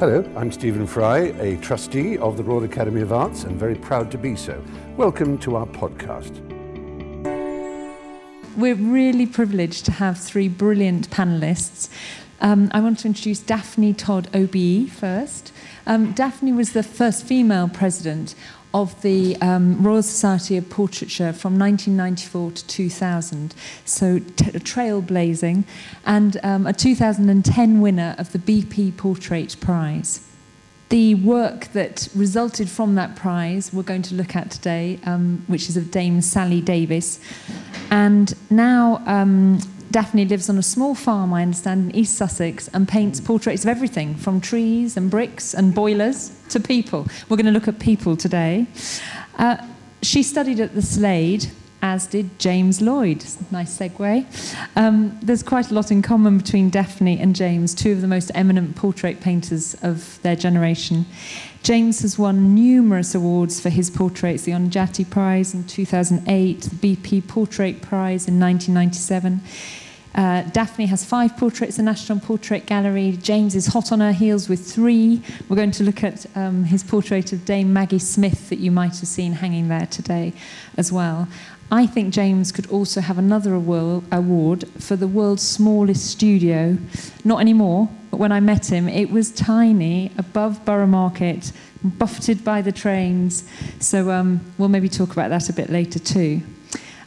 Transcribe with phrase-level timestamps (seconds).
[0.00, 4.12] Hello, I'm Stephen Fry, a trustee of the Royal Academy of Arts and very proud
[4.12, 4.62] to be so.
[4.96, 6.38] Welcome to our podcast.
[8.56, 11.88] We're really privileged to have three brilliant panelists.
[12.40, 15.52] Um, I want to introduce Daphne Todd OBE first.
[15.88, 18.34] Um, Daphne was the first female president
[18.74, 23.54] of the um, Royal Society of Portraiture from 1994 to 2000,
[23.86, 25.64] so trailblazing,
[26.04, 30.28] and um, a 2010 winner of the BP Portrait Prize.
[30.90, 35.70] The work that resulted from that prize we're going to look at today, um, which
[35.70, 37.20] is of Dame Sally Davies.
[37.90, 39.60] And now um,
[39.90, 43.68] Daphne lives on a small farm, I understand, in East Sussex and paints portraits of
[43.68, 47.06] everything from trees and bricks and boilers to people.
[47.28, 48.66] We're going to look at people today.
[49.38, 49.56] Uh,
[50.02, 51.50] she studied at the Slade,
[51.82, 53.24] as did James Lloyd.
[53.50, 54.26] Nice segue.
[54.76, 58.30] Um, there's quite a lot in common between Daphne and James, two of the most
[58.34, 61.06] eminent portrait painters of their generation.
[61.62, 67.26] James has won numerous awards for his portraits the Ondaatje Prize in 2008, the BP
[67.28, 69.40] Portrait Prize in 1997.
[70.14, 73.16] Uh, Daphne has five portraits in the National Portrait Gallery.
[73.22, 75.22] James is hot on her heels with three.
[75.48, 78.96] We're going to look at um, his portrait of Dame Maggie Smith that you might
[78.98, 80.32] have seen hanging there today
[80.76, 81.28] as well.
[81.70, 86.78] I think James could also have another award for the world's smallest studio.
[87.24, 91.52] Not anymore, but when I met him, it was tiny, above Borough Market,
[91.84, 93.44] buffeted by the trains.
[93.80, 96.40] So um, we'll maybe talk about that a bit later too.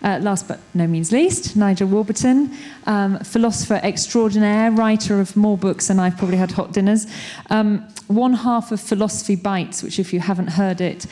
[0.04, 5.88] Uh, last but no means least, Nigel Warburton, um, philosopher extraordinaire, writer of more books
[5.88, 7.08] than I've probably had hot dinners.
[7.50, 11.06] Um, one half of Philosophy Bites, which, if you haven't heard it,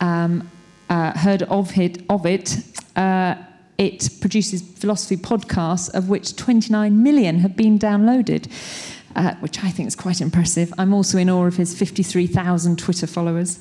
[0.00, 0.48] um,
[0.88, 2.56] uh, heard of it, of it
[2.96, 3.36] uh,
[3.78, 8.50] it produces philosophy podcasts, of which 29 million have been downloaded.
[9.14, 10.74] Uh, which I think is quite impressive.
[10.76, 13.58] I'm also in awe of his 53,000 Twitter followers.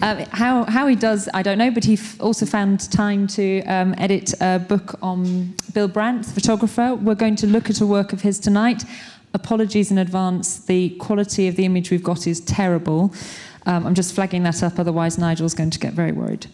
[0.00, 3.94] Uh, how, how he does, I don't know, but he also found time to um,
[3.98, 6.94] edit a book on Bill Brandt, the photographer.
[6.94, 8.82] We're going to look at a work of his tonight.
[9.34, 13.12] Apologies in advance, the quality of the image we've got is terrible.
[13.66, 16.46] Um, I'm just flagging that up, otherwise, Nigel's going to get very worried.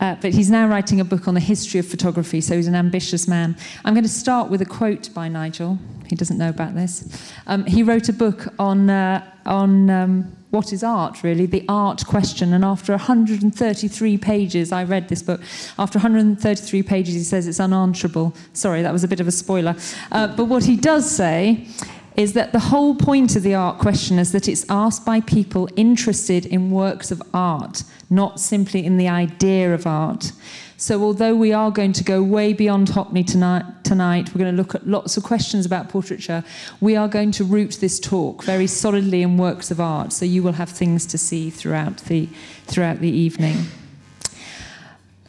[0.00, 2.74] Uh, but he's now writing a book on the history of photography, so he's an
[2.74, 3.56] ambitious man.
[3.84, 5.78] I'm going to start with a quote by Nigel.
[6.08, 7.32] He doesn't know about this.
[7.46, 12.06] Um, he wrote a book on, uh, on um, what is art, really, the art
[12.06, 12.52] question.
[12.52, 15.40] And after 133 pages, I read this book.
[15.78, 18.34] After 133 pages, he says it's unanswerable.
[18.52, 19.74] Sorry, that was a bit of a spoiler.
[20.12, 21.66] Uh, but what he does say
[22.16, 25.68] is that the whole point of the art question is that it's asked by people
[25.76, 30.32] interested in works of art, not simply in the idea of art.
[30.78, 34.56] So, although we are going to go way beyond Hockney tonight, tonight, we're going to
[34.56, 36.44] look at lots of questions about portraiture.
[36.80, 40.42] We are going to root this talk very solidly in works of art, so you
[40.42, 42.28] will have things to see throughout the,
[42.66, 43.66] throughout the evening.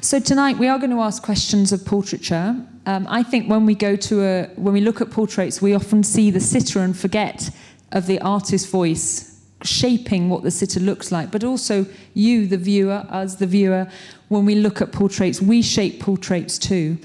[0.01, 2.55] So tonight we are going to ask questions of portraiture.
[2.87, 6.03] Um, I think when we go to a, when we look at portraits, we often
[6.03, 7.49] see the sitter and forget
[7.91, 13.05] of the artist's voice shaping what the sitter looks like, but also you, the viewer,
[13.09, 13.87] us, the viewer,
[14.29, 16.97] when we look at portraits, we shape portraits too.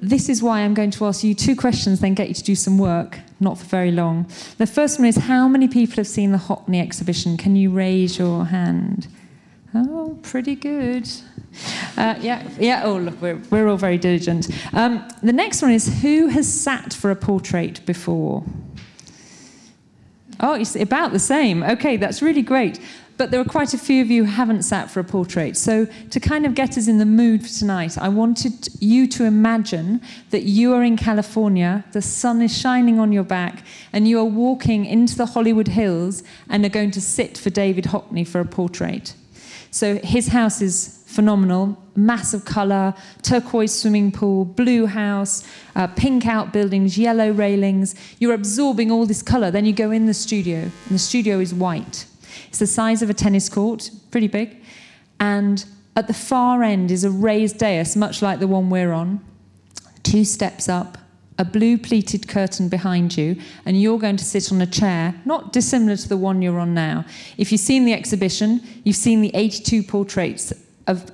[0.00, 2.56] This is why I'm going to ask you two questions, then get you to do
[2.56, 4.26] some work, not for very long.
[4.58, 7.36] The first one is How many people have seen the Hockney exhibition?
[7.36, 9.06] Can you raise your hand?
[9.72, 11.08] Oh, pretty good.
[11.96, 12.82] Uh, yeah, yeah.
[12.84, 14.48] Oh, look, we're, we're all very diligent.
[14.72, 18.44] Um, the next one is Who has sat for a portrait before?
[20.40, 21.62] Oh, it's about the same.
[21.62, 22.80] Okay, that's really great.
[23.16, 25.56] But there are quite a few of you who haven't sat for a portrait.
[25.56, 29.24] So, to kind of get us in the mood for tonight, I wanted you to
[29.24, 34.18] imagine that you are in California, the sun is shining on your back, and you
[34.18, 38.40] are walking into the Hollywood Hills and are going to sit for David Hockney for
[38.40, 39.14] a portrait.
[39.70, 41.78] So, his house is phenomenal.
[41.94, 45.46] Massive colour, turquoise swimming pool, blue house,
[45.76, 47.94] uh, pink outbuildings, yellow railings.
[48.18, 49.50] You're absorbing all this colour.
[49.50, 52.06] Then you go in the studio, and the studio is white.
[52.48, 54.56] It's the size of a tennis court, pretty big.
[55.20, 55.64] And
[55.96, 59.20] at the far end is a raised dais, much like the one we're on.
[60.02, 60.98] Two steps up,
[61.38, 63.36] a blue pleated curtain behind you,
[63.66, 66.74] and you're going to sit on a chair, not dissimilar to the one you're on
[66.74, 67.04] now.
[67.36, 70.52] If you've seen the exhibition, you've seen the 82 portraits
[70.86, 71.10] of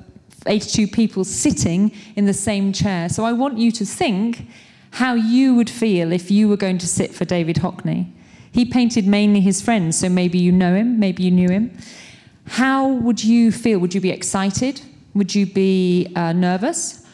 [0.46, 3.08] 82 people sitting in the same chair.
[3.08, 4.46] So I want you to think
[4.92, 8.10] how you would feel if you were going to sit for David Hockney.
[8.50, 11.76] He painted mainly his friends, so maybe you know him, maybe you knew him.
[12.46, 13.78] How would you feel?
[13.78, 14.80] Would you be excited?
[15.14, 17.06] Would you be uh, nervous?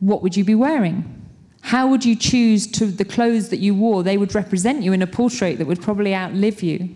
[0.00, 1.12] What would you be wearing?
[1.62, 4.02] How would you choose to the clothes that you wore?
[4.02, 6.94] They would represent you in a portrait that would probably outlive you.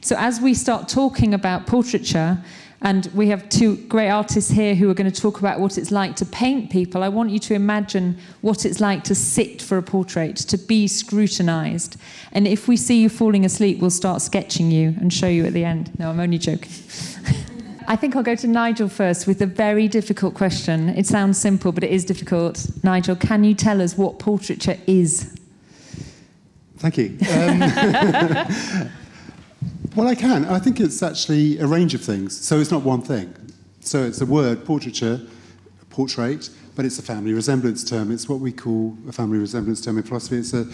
[0.00, 2.42] So as we start talking about portraiture,
[2.82, 5.90] and we have two great artists here who are going to talk about what it's
[5.90, 7.02] like to paint people.
[7.02, 10.88] I want you to imagine what it's like to sit for a portrait, to be
[10.88, 11.96] scrutinized.
[12.32, 15.52] And if we see you falling asleep, we'll start sketching you and show you at
[15.52, 15.98] the end.
[15.98, 16.72] No, I'm only joking.
[17.86, 20.90] I think I'll go to Nigel first with a very difficult question.
[20.90, 22.66] It sounds simple, but it is difficult.
[22.82, 25.36] Nigel, can you tell us what portraiture is?
[26.78, 27.18] Thank you.
[27.30, 28.90] Um,
[29.96, 30.44] Well, I can.
[30.44, 32.38] I think it's actually a range of things.
[32.40, 33.34] So it's not one thing.
[33.80, 35.20] So it's a word, portraiture,
[35.88, 38.12] portrait, but it's a family resemblance term.
[38.12, 40.36] It's what we call a family resemblance term in philosophy.
[40.38, 40.68] It's a,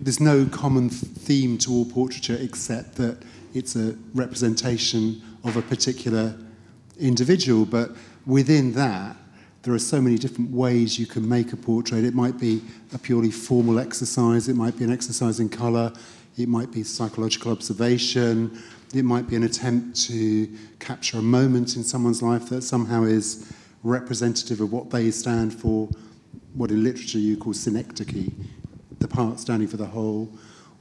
[0.00, 3.18] there's no common theme to all portraiture except that
[3.54, 6.36] it's a representation of a particular
[6.98, 7.64] individual.
[7.64, 7.92] But
[8.26, 9.16] within that,
[9.62, 12.04] there are so many different ways you can make a portrait.
[12.04, 12.60] It might be
[12.92, 15.92] a purely formal exercise, it might be an exercise in colour,
[16.42, 18.60] it might be psychological observation.
[18.94, 20.48] It might be an attempt to
[20.78, 23.52] capture a moment in someone's life that somehow is
[23.82, 25.88] representative of what they stand for,
[26.54, 28.30] what in literature you call synecdoche,
[28.98, 30.32] the part standing for the whole.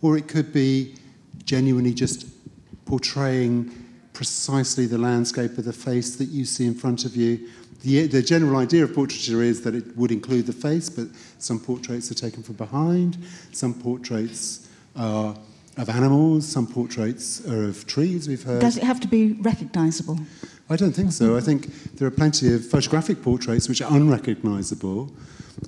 [0.02, 0.96] Or it could be
[1.46, 2.26] genuinely just
[2.86, 3.72] portraying
[4.14, 7.48] precisely the landscape of the face that you see in front of you.
[7.82, 11.08] The, the general idea of portraiture is that it would include the face, but
[11.38, 13.18] some portraits are taken from behind,
[13.52, 15.38] some portraits are
[15.80, 18.60] of animals, some portraits are of trees, we've heard.
[18.60, 20.20] Does it have to be recognisable?
[20.70, 21.38] I don't think so.
[21.38, 25.10] I think there are plenty of photographic portraits which are unrecognisable,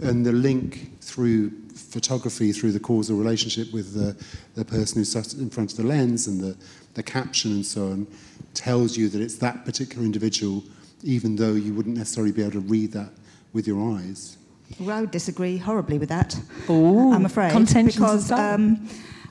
[0.04, 4.16] and the link through photography, through the causal relationship with the,
[4.56, 6.58] the person who's sat in front of the lens and the,
[6.94, 8.08] the caption and so on,
[8.54, 10.62] tells you that it's that particular individual,
[11.04, 13.12] even though you wouldn't necessarily be able to read that
[13.54, 14.38] with your eyes.
[14.80, 16.38] Well, I would disagree horribly with that.
[16.69, 17.54] Ooh, I'm afraid.
[17.86, 18.88] Because um,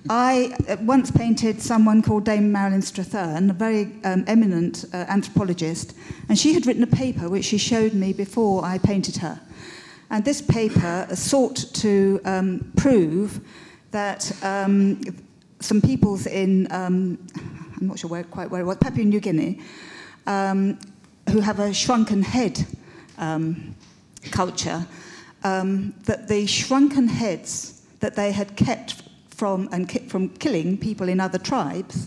[0.08, 5.94] I uh, once painted someone called Dame Marilyn Strathern, a very um, eminent uh, anthropologist,
[6.28, 9.40] and she had written a paper which she showed me before I painted her.
[10.08, 13.40] And this paper sought to um, prove
[13.90, 15.00] that um,
[15.60, 17.18] some peoples in, um,
[17.78, 19.60] I'm not sure where, quite where it was, Papua New Guinea,
[20.26, 20.78] um,
[21.28, 22.66] who have a shrunken head
[23.18, 23.74] um,
[24.30, 24.86] culture,
[25.42, 29.09] that the shrunken heads that they had kept
[29.40, 32.06] from, and ki- from killing people in other tribes,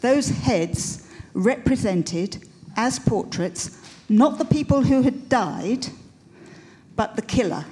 [0.00, 2.42] those heads represented
[2.74, 3.76] as portraits
[4.08, 5.88] not the people who had died,
[6.96, 7.66] but the killer.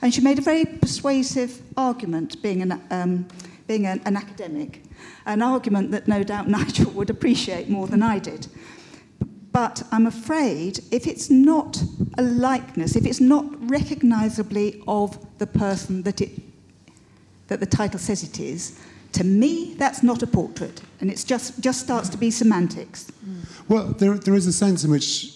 [0.00, 3.26] And she made a very persuasive argument, being an, um,
[3.66, 4.84] being an, an academic,
[5.26, 8.46] an argument that no doubt Nigel would appreciate more than I did.
[9.50, 11.82] But I'm afraid if it's not
[12.16, 16.47] a likeness, if it's not recognizably of the person that it
[17.48, 18.78] that the title says it is,
[19.12, 23.10] to me, that's not a portrait, and it just, just starts to be semantics.
[23.68, 25.34] Well, there, there is a sense in which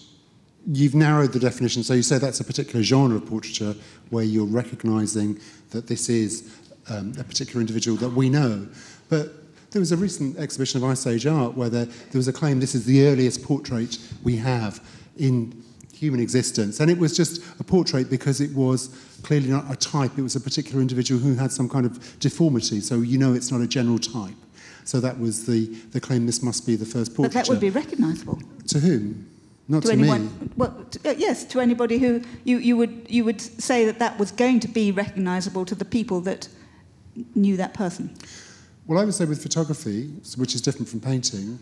[0.71, 1.83] you've narrowed the definition.
[1.83, 3.75] So you say that's a particular genre of portraiture
[4.09, 5.39] where you're recognizing
[5.71, 6.55] that this is
[6.89, 8.67] um, a particular individual that we know.
[9.09, 9.33] But
[9.71, 12.59] there was a recent exhibition of Ice Age art where there, there was a claim
[12.59, 14.85] this is the earliest portrait we have
[15.17, 15.63] in
[15.93, 16.79] human existence.
[16.79, 18.89] And it was just a portrait because it was
[19.23, 22.79] clearly not a type, it was a particular individual who had some kind of deformity.
[22.81, 24.35] So you know it's not a general type.
[24.85, 27.33] So that was the, the claim this must be the first portrait.
[27.33, 28.39] But that would be recognisable.
[28.67, 29.29] To whom?
[29.69, 30.49] Not to, to anyone, me.
[30.57, 34.19] Well, to, uh, yes, to anybody who you, you, would, you would say that that
[34.19, 36.49] was going to be recognisable to the people that
[37.33, 38.13] knew that person.
[38.87, 41.59] Well, I would say with photography, which is different from painting,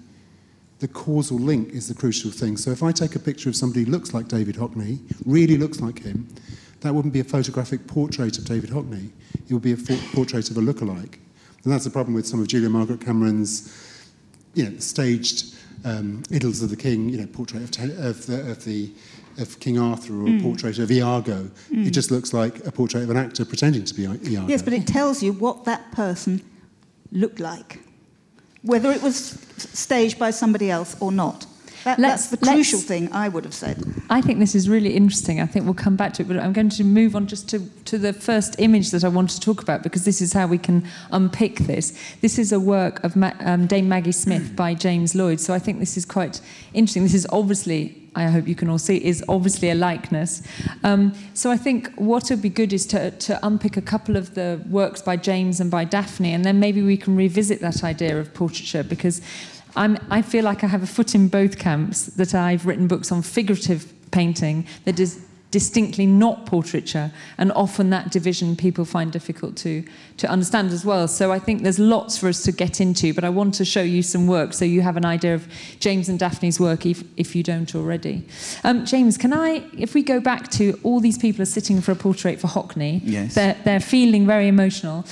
[0.80, 2.58] the causal link is the crucial thing.
[2.58, 5.80] So if I take a picture of somebody who looks like David Hockney, really looks
[5.80, 6.28] like him,
[6.82, 9.12] that wouldn't be a photographic portrait of David Hockney.
[9.48, 9.78] It would be a
[10.14, 11.18] portrait of a lookalike.
[11.64, 13.72] And that's the problem with some of Julia Margaret Cameron's,
[14.56, 18.66] you know, staged um, Idylls of the King, you know, portrait of, of, the, of,
[18.66, 18.92] the,
[19.38, 20.40] of King Arthur or mm.
[20.40, 21.50] a portrait of Iago.
[21.72, 21.88] Mm.
[21.88, 24.48] It just looks like a portrait of an actor pretending to be Iago.
[24.48, 26.42] Yes, but it tells you what that person
[27.12, 27.80] looked like
[28.64, 29.16] whether it was
[29.58, 31.46] staged by somebody else or not.
[31.84, 33.84] That, that's the crucial thing I would have said.
[34.10, 35.42] I think this is really interesting.
[35.42, 37.60] I think we'll come back to it, but I'm going to move on just to,
[37.86, 40.58] to the first image that I want to talk about because this is how we
[40.58, 41.98] can unpick this.
[42.22, 45.60] This is a work of Ma- um, Dame Maggie Smith by James Lloyd, so I
[45.60, 46.42] think this is quite
[46.74, 47.04] interesting.
[47.04, 50.44] This is obviously I hope you can all see, is obviously a likeness.
[50.84, 54.36] Um, so I think what would be good is to, to unpick a couple of
[54.36, 58.20] the works by James and by Daphne, and then maybe we can revisit that idea
[58.20, 59.22] of portraiture because
[59.76, 63.12] I'm, I feel like I have a foot in both camps, that I've written books
[63.12, 69.58] on figurative painting that is distinctly not portraiture, and often that division people find difficult
[69.58, 69.84] to,
[70.16, 71.10] to understand as well.
[71.10, 73.82] So I think there's lots for us to get into, but I want to show
[73.82, 75.46] you some work so you have an idea of
[75.82, 78.26] James and Daphne's work if, if you don't already.
[78.64, 81.92] Um, James, can I, if we go back to all these people are sitting for
[81.92, 83.36] a portrait for Hockney, Yes.
[83.36, 85.06] they're, they're feeling very emotional.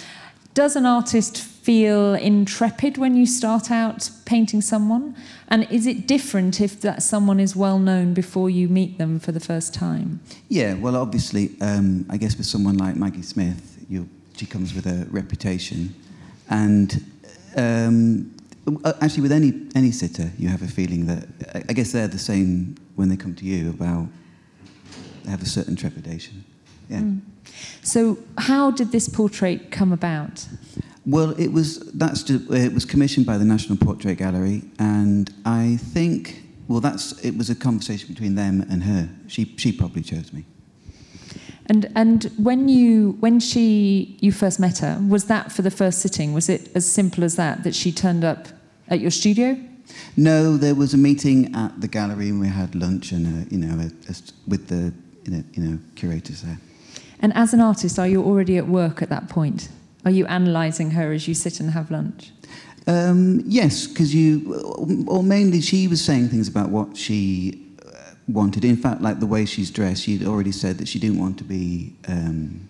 [0.59, 5.15] Does an artist feel intrepid when you start out painting someone?
[5.47, 9.31] And is it different if that someone is well known before you meet them for
[9.31, 10.19] the first time?
[10.49, 14.85] Yeah, well, obviously, um, I guess with someone like Maggie Smith, you, she comes with
[14.85, 15.95] a reputation,
[16.49, 17.05] and
[17.55, 18.35] um,
[18.83, 21.23] uh, actually, with any any sitter, you have a feeling that
[21.55, 24.09] I- I guess they're the same when they come to you about
[25.23, 26.43] they have a certain trepidation.
[26.89, 27.03] Yeah.
[27.81, 30.47] So, how did this portrait come about?
[31.05, 35.77] Well, it was that's just, it was commissioned by the National Portrait Gallery, and I
[35.77, 39.09] think well, that's it was a conversation between them and her.
[39.27, 40.45] She she probably chose me.
[41.65, 45.99] And and when you when she you first met her, was that for the first
[45.99, 46.31] sitting?
[46.33, 48.47] Was it as simple as that that she turned up
[48.87, 49.57] at your studio?
[50.15, 53.57] No, there was a meeting at the gallery, and we had lunch, and uh, you
[53.57, 54.15] know, a, a,
[54.47, 54.93] with the
[55.25, 56.59] you know, you know curators there.
[57.21, 59.69] And as an artist, are you already at work at that point?
[60.05, 62.31] Are you analysing her as you sit and have lunch?
[62.87, 68.63] Um, yes, because you, or mainly she was saying things about what she uh, wanted.
[68.63, 71.43] In fact, like the way she's dressed, she'd already said that she didn't want to
[71.43, 72.67] be, um,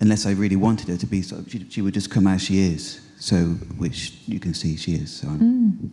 [0.00, 2.60] unless I really wanted her to be, so she, she would just come as she
[2.60, 3.00] is.
[3.18, 3.36] So,
[3.78, 5.10] which you can see she is.
[5.10, 5.92] So I'm,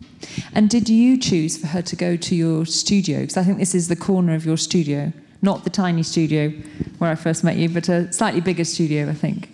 [0.52, 3.20] And did you choose for her to go to your studio?
[3.20, 6.50] Because I think this is the corner of your studio, not the tiny studio
[6.98, 9.50] where I first met you, but a slightly bigger studio, I think.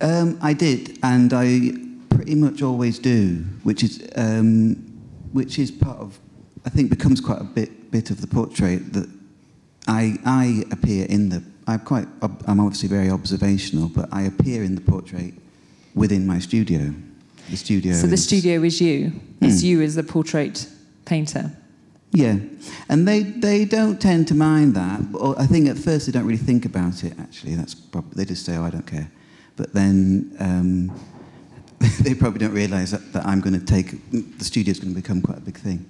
[0.00, 1.72] Um, I did, and I
[2.10, 4.74] pretty much always do, which is um,
[5.32, 6.18] which is part of,
[6.66, 9.08] I think, becomes quite a bit bit of the portrait that
[9.86, 11.42] I I appear in the.
[11.68, 12.08] I'm quite.
[12.48, 15.34] I'm obviously very observational, but I appear in the portrait
[15.94, 16.92] within my studio.
[17.50, 17.92] The studio.
[17.94, 19.12] So the is- studio is you.
[19.40, 19.66] It's Mm.
[19.66, 20.66] you as the portrait
[21.04, 21.52] painter.
[22.12, 22.36] Yeah,
[22.90, 25.00] and they they don't tend to mind that.
[25.14, 27.18] Or I think at first they don't really think about it.
[27.18, 29.10] Actually, that's probably they just say, "Oh, I don't care,"
[29.56, 30.92] but then um,
[32.02, 35.22] they probably don't realise that, that I'm going to take the studio's going to become
[35.22, 35.84] quite a big thing.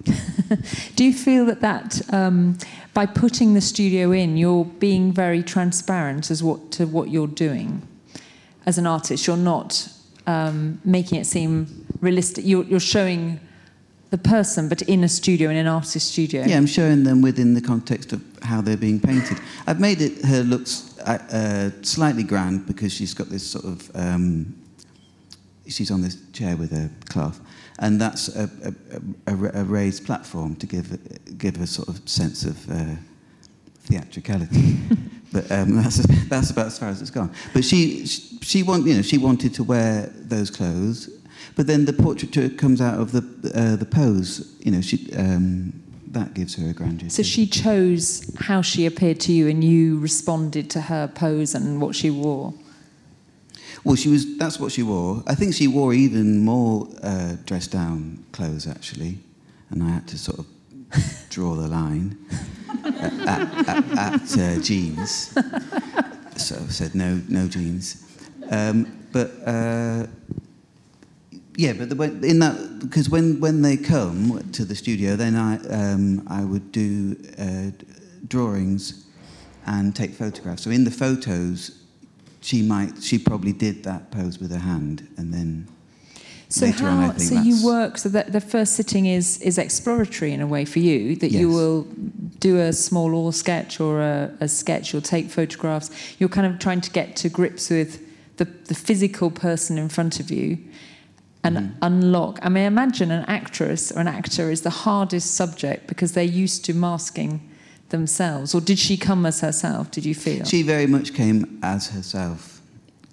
[0.95, 2.57] Do you feel that that um,
[2.93, 7.87] by putting the studio in, you're being very transparent as what to what you're doing
[8.65, 9.27] as an artist?
[9.27, 9.89] You're not
[10.25, 12.45] um, making it seem realistic.
[12.45, 13.39] You're, you're showing
[14.13, 16.43] the person, but in a studio, in an artist studio.
[16.45, 19.39] Yeah, I'm showing them within the context of how they're being painted.
[19.65, 23.89] I've made it her looks uh, uh, slightly grand because she's got this sort of
[23.95, 24.53] um,
[25.67, 27.41] she's on this chair with a cloth,
[27.79, 28.47] and that's a,
[29.25, 30.87] a, a, a raised platform to give
[31.39, 32.95] give a sort of sense of uh,
[33.85, 34.77] theatricality.
[35.33, 35.97] but um, that's
[36.29, 37.31] that's about as far as it's gone.
[37.51, 41.09] But she she, she want you know she wanted to wear those clothes,
[41.55, 44.55] but then the portraiture comes out of the uh, the pose.
[44.59, 45.11] You know she.
[45.13, 45.79] Um,
[46.13, 47.09] that gives her a grandeur.
[47.09, 51.81] So she chose how she appeared to you, and you responded to her pose and
[51.81, 52.53] what she wore.
[53.83, 54.37] Well, she was.
[54.37, 55.23] That's what she wore.
[55.25, 59.17] I think she wore even more uh, dressed down clothes actually,
[59.71, 60.45] and I had to sort of
[61.29, 62.17] draw the line
[62.85, 65.35] at, at, at, at uh, jeans.
[66.37, 68.03] So I said no, no jeans.
[68.49, 70.07] Um, but uh,
[71.55, 75.57] yeah, but the, in that because when, when they come to the studio, then I
[75.67, 77.71] um, I would do uh,
[78.27, 79.05] drawings
[79.65, 80.63] and take photographs.
[80.63, 81.79] So in the photos,
[82.41, 85.67] she might she probably did that pose with her hand, and then
[86.49, 86.97] So later how?
[86.97, 87.97] on, I think so you work.
[87.97, 91.15] So that the first sitting is is exploratory in a way for you.
[91.17, 91.83] That you will
[92.39, 94.91] do a small oil sketch or a, a sketch.
[94.91, 95.91] You'll take photographs.
[96.17, 98.01] You're kind of trying to get to grips with
[98.37, 100.57] the the physical person in front of you.
[101.45, 101.77] And Mm-hmm.
[101.81, 102.39] unlock.
[102.41, 106.63] I mean, imagine an actress or an actor is the hardest subject because they're used
[106.65, 107.41] to masking
[107.89, 108.55] themselves.
[108.55, 109.91] Or did she come as herself?
[109.91, 110.45] Did you feel?
[110.45, 112.61] she very much came as herself,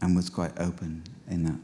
[0.00, 1.56] and was quite open in that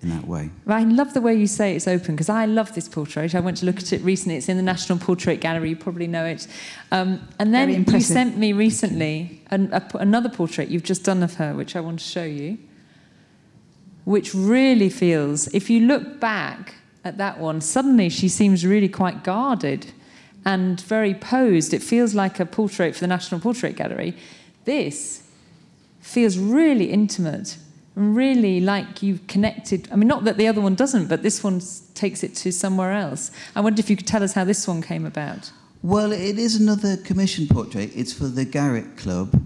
[0.00, 0.48] in that way.
[0.68, 3.34] I love the way you say it's open because I love this portrait.
[3.34, 4.36] I went to look at it recently.
[4.36, 5.70] It's in the National Portrait Gallery.
[5.70, 6.46] You probably know it.
[6.92, 11.34] Um, and then you sent me recently an, a, another portrait you've just done of
[11.34, 12.58] her, which I want to show you,
[14.08, 19.22] which really feels, if you look back at that one, suddenly she seems really quite
[19.22, 19.92] guarded
[20.46, 21.74] and very posed.
[21.74, 24.16] It feels like a portrait for the National Portrait Gallery.
[24.64, 25.28] This
[26.00, 27.58] feels really intimate
[27.96, 29.86] and really like you've connected.
[29.92, 31.60] I mean, not that the other one doesn't, but this one
[31.92, 33.30] takes it to somewhere else.
[33.54, 35.52] I wonder if you could tell us how this one came about.
[35.82, 37.90] Well, it is another commission portrait.
[37.94, 39.38] It's for the Garrick Club,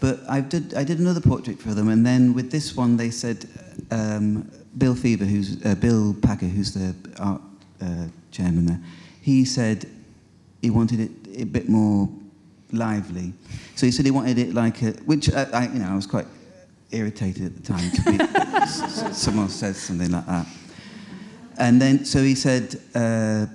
[0.00, 3.10] but I did I did another portrait for them, and then with this one they
[3.10, 3.48] said
[3.90, 7.40] um, Bill Feaver, who's uh, Bill Packer, who's the art
[7.80, 8.80] uh, chairman there,
[9.20, 9.88] he said
[10.62, 12.08] he wanted it a bit more
[12.72, 13.32] lively.
[13.76, 16.06] So he said he wanted it like a, which I, I you know I was
[16.06, 16.26] quite
[16.90, 20.46] irritated at the time to be, someone says something like that.
[21.58, 22.80] And then so he said.
[22.94, 23.46] Uh,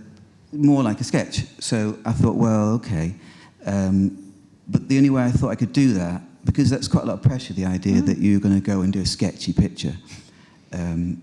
[0.54, 1.46] more like a sketch.
[1.60, 3.16] So I thought, well, okay.
[3.66, 4.34] Um,
[4.68, 7.16] but the only way I thought I could do that, because that's quite a lot
[7.16, 8.06] of pressure, the idea mm.
[8.06, 9.96] that you're going to go and do a sketchy picture.
[10.72, 11.22] Um,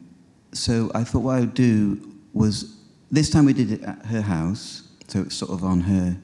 [0.52, 2.76] so I thought what I would do was,
[3.10, 6.16] this time we did it at her house, so it's sort of on her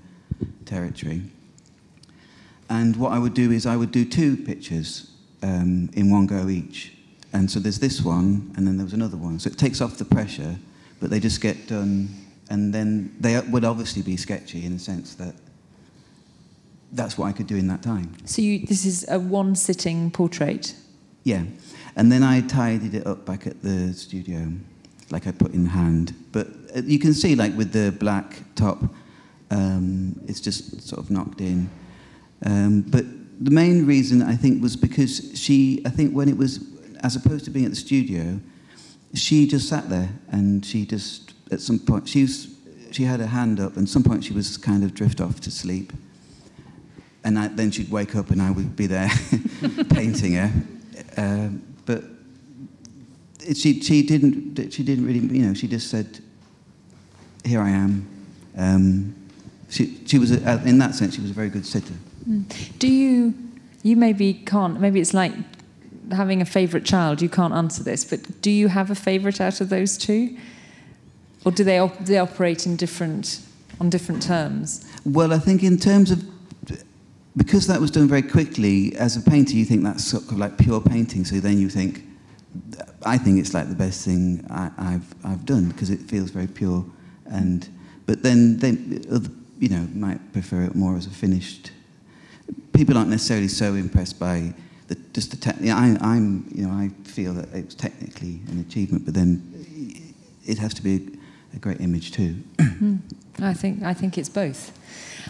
[0.64, 1.22] territory.
[2.68, 5.10] And what I would do is I would do two pictures
[5.42, 6.92] um, in one go each.
[7.32, 9.38] And so there's this one, and then there was another one.
[9.38, 10.56] So it takes off the pressure,
[11.00, 12.08] but they just get done
[12.48, 15.34] and then they would obviously be sketchy in the sense that
[16.92, 18.16] that's what I could do in that time.
[18.24, 20.74] So you, this is a one-sitting portrait?
[21.24, 21.44] Yeah.
[21.96, 24.52] And then I tidied it up back at the studio,
[25.10, 26.14] like I put in hand.
[26.32, 28.82] But uh, you can see, like with the black top,
[29.50, 31.68] um, it's just sort of knocked in.
[32.44, 33.04] Um, but
[33.40, 36.60] the main reason, I think, was because she, I think when it was,
[37.02, 38.40] as opposed to being at the studio,
[39.14, 42.48] she just sat there and she just at some point, she, was,
[42.90, 45.40] she had her hand up, and at some point she was kind of drift off
[45.40, 45.92] to sleep.
[47.26, 49.10] And I, then she'd wake up and I would be there
[49.90, 50.52] painting her.
[51.16, 51.48] Uh,
[51.84, 52.04] but
[53.54, 56.20] she, she, didn't, she didn't really, you know, she just said,
[57.44, 58.06] here I am.
[58.56, 59.14] Um,
[59.68, 61.94] she, she was, a, in that sense, she was a very good sitter.
[62.28, 62.78] Mm.
[62.78, 63.34] Do you,
[63.82, 65.32] you maybe can't, maybe it's like
[66.12, 69.60] having a favourite child, you can't answer this, but do you have a favourite out
[69.60, 70.36] of those two?
[71.46, 73.40] or do they, op- they operate in different,
[73.80, 74.84] on different terms?
[75.04, 76.24] Well, I think in terms of
[77.36, 80.56] because that was done very quickly, as a painter, you think that's sort of like
[80.56, 81.24] pure painting.
[81.24, 82.04] So then you think,
[83.04, 86.46] I think it's like the best thing I, have I've done because it feels very
[86.46, 86.84] pure.
[87.26, 87.68] And
[88.06, 88.70] but then they,
[89.58, 91.72] you know, might prefer it more as a finished.
[92.72, 94.54] People aren't necessarily so impressed by
[94.88, 95.72] the, just the technique.
[95.72, 99.52] I'm, you know, I feel that it was technically an achievement, but then
[100.46, 101.18] it has to be
[101.54, 102.36] a great image too.
[102.60, 102.96] Hmm.
[103.40, 104.72] I think I think it's both.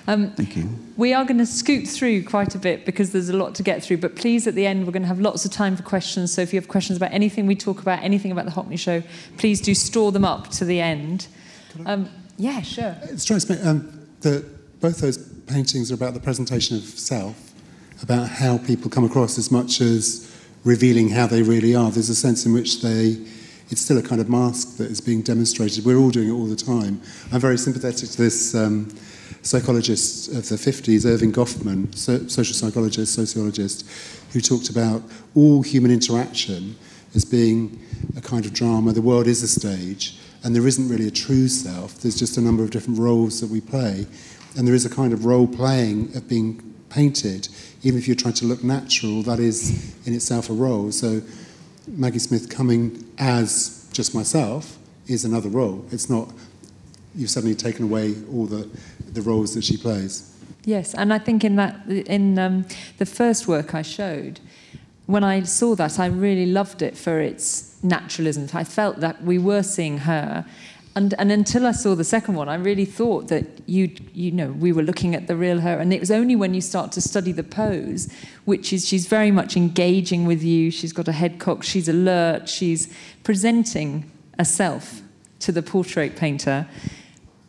[0.07, 0.69] Um, Thank you.
[0.97, 3.83] We are going to scoot through quite a bit because there's a lot to get
[3.83, 3.99] through.
[3.99, 6.33] But please, at the end, we're going to have lots of time for questions.
[6.33, 9.03] So if you have questions about anything we talk about, anything about the Hockney Show,
[9.39, 11.27] please do store them up to the end.
[11.85, 12.97] Um, yeah, sure.
[13.03, 17.53] It strikes me um, that both those paintings are about the presentation of self,
[18.03, 20.33] about how people come across as much as
[20.65, 21.91] revealing how they really are.
[21.91, 23.17] There's a sense in which they
[23.69, 25.85] it's still a kind of mask that is being demonstrated.
[25.85, 27.01] We're all doing it all the time.
[27.33, 28.89] I'm very sympathetic to this um,
[29.47, 33.89] psychologist of the 50s, Erving Goffman, so, social psychologist, sociologist,
[34.33, 35.03] who talked about
[35.35, 36.77] all human interaction
[37.15, 37.81] as being
[38.17, 38.93] a kind of drama.
[38.93, 41.99] The world is a stage, and there isn't really a true self.
[42.01, 44.07] There's just a number of different roles that we play,
[44.57, 47.49] and there is a kind of role playing of being painted.
[47.83, 50.91] Even if you're trying to look natural, that is in itself a role.
[50.91, 51.23] So
[51.89, 55.85] Maggie Smith coming as just myself is another role.
[55.93, 56.33] It's not
[57.17, 58.69] you've suddenly taken away all the,
[59.13, 60.33] the roles that she plays.
[60.65, 62.67] Yes, and I think in that in um,
[62.99, 64.41] the first work I showed,
[65.07, 68.49] when I saw that, I really loved it for its naturalism.
[68.53, 70.45] I felt that we were seeing her,
[70.97, 74.49] and, and until I saw the second one, I really thought that you you know
[74.49, 75.79] we were looking at the real her.
[75.79, 78.13] And it was only when you start to study the pose,
[78.45, 80.73] which is she's very much engaging with you.
[80.73, 81.65] She's got a head cocked.
[81.65, 82.49] She's alert.
[82.49, 85.01] She's presenting a self
[85.41, 86.67] to the portrait painter.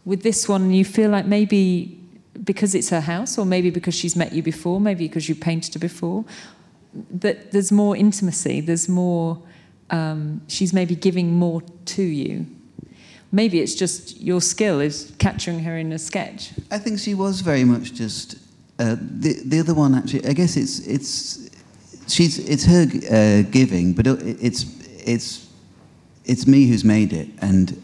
[0.07, 1.99] With this one, you feel like maybe
[2.43, 5.73] because it's her house, or maybe because she's met you before, maybe because you painted
[5.73, 6.23] her before,
[7.23, 8.61] that there's more intimacy.
[8.61, 9.41] There's more.
[9.89, 12.45] Um, she's maybe giving more to you
[13.31, 16.51] maybe it's just your skill is capturing her in a sketch.
[16.71, 18.37] I think she was very much just
[18.79, 19.95] uh, the the other one.
[19.95, 21.49] Actually, I guess it's it's
[22.07, 24.65] she's it's her uh, giving, but it's
[25.05, 25.47] it's
[26.25, 27.81] it's me who's made it, and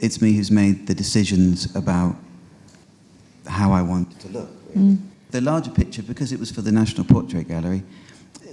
[0.00, 2.16] it's me who's made the decisions about
[3.46, 4.74] how I want it to look.
[4.74, 4.98] Mm.
[5.30, 7.82] The larger picture, because it was for the National Portrait Gallery,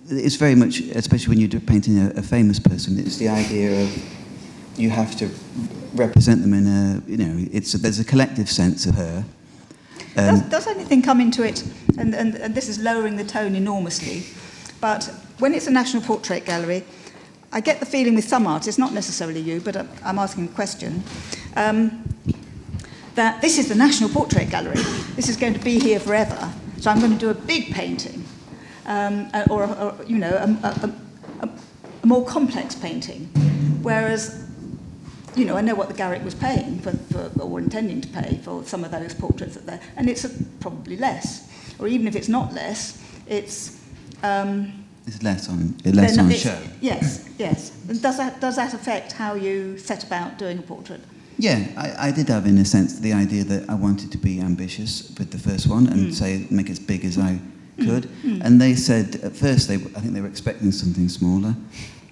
[0.10, 3.90] it's very much, especially when you're painting a, a famous person, it's the idea of
[4.78, 5.30] you have to
[5.94, 9.24] represent them in a, you know, it's a, there's a collective sense of her.
[10.18, 11.64] Um, does, does anything come into it,
[11.98, 14.24] and, and, and this is lowering the tone enormously,
[14.82, 15.06] but
[15.40, 16.84] when it's a National Portrait Gallery,
[17.54, 21.04] I get the feeling with some artists, not necessarily you, but I'm asking a question,
[21.56, 22.04] um,
[23.14, 24.82] that this is the National Portrait Gallery.
[25.16, 26.52] This is going to be here forever.
[26.80, 28.26] So I'm going to do a big painting,
[28.88, 30.90] um, uh, or, or, you know, a, a,
[31.42, 31.50] a,
[32.02, 33.28] a more complex painting.
[33.84, 34.50] Whereas,
[35.36, 38.40] you know, I know what the Garrick was paying for, for, or intending to pay
[38.44, 41.48] for some of those portraits that there, and it's a, probably less.
[41.78, 43.80] Or even if it's not less, it's
[44.24, 46.58] um, it's less on less on show.
[46.82, 47.72] Yes, yes.
[47.88, 51.02] And does that does that affect how you set about doing a portrait?
[51.38, 54.40] Yeah, I, I did have, in a sense, the idea that I wanted to be
[54.40, 56.14] ambitious with the first one and mm.
[56.14, 57.40] say make it as big as I
[57.78, 58.04] could.
[58.24, 58.42] Mm.
[58.44, 61.56] And they said at first they, I think they were expecting something smaller,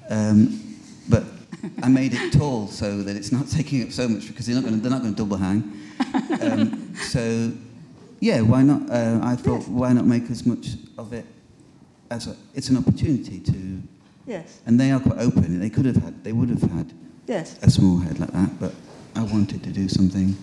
[0.10, 0.60] um,
[1.08, 1.24] but
[1.84, 4.64] I made it tall so that it's not taking up so much because they're not
[4.64, 5.78] going to, they're not going to double hang.
[6.42, 7.52] Um, so
[8.20, 8.90] yeah, why not?
[8.90, 9.68] Uh, I thought yes.
[9.68, 11.26] why not make as much of it
[12.12, 13.82] as a, it's an opportunity to.
[14.28, 14.62] Yes.
[14.68, 15.60] And they are quite open.
[15.60, 16.94] They could have had, they would have had.
[17.28, 17.58] Yes.
[17.64, 18.74] A small head like that, but
[19.16, 20.36] I wanted to do something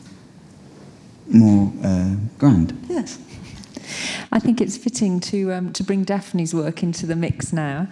[1.29, 2.87] more uh, grand.
[2.89, 3.19] Yes.
[4.33, 7.89] I think it's fitting to, um, to bring Daphne's work into the mix now.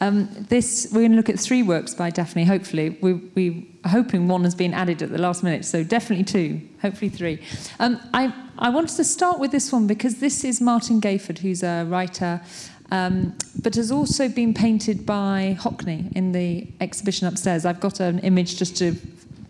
[0.00, 2.44] Um, this we're going to look at three works by Daphne.
[2.44, 6.24] Hopefully, we, we are hoping one has been added at the last minute, so definitely
[6.24, 7.42] two, hopefully three.
[7.80, 11.62] Um, I I wanted to start with this one because this is Martin Gayford, who's
[11.62, 12.42] a writer,
[12.90, 17.64] um, but has also been painted by Hockney in the exhibition upstairs.
[17.64, 18.96] I've got an image just to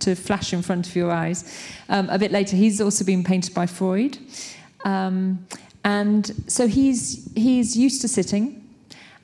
[0.01, 1.45] to flash in front of your eyes.
[1.89, 4.19] Um, a bit later, he's also been painted by Freud.
[4.85, 5.47] Um,
[5.85, 8.63] and so he's, he's used to sitting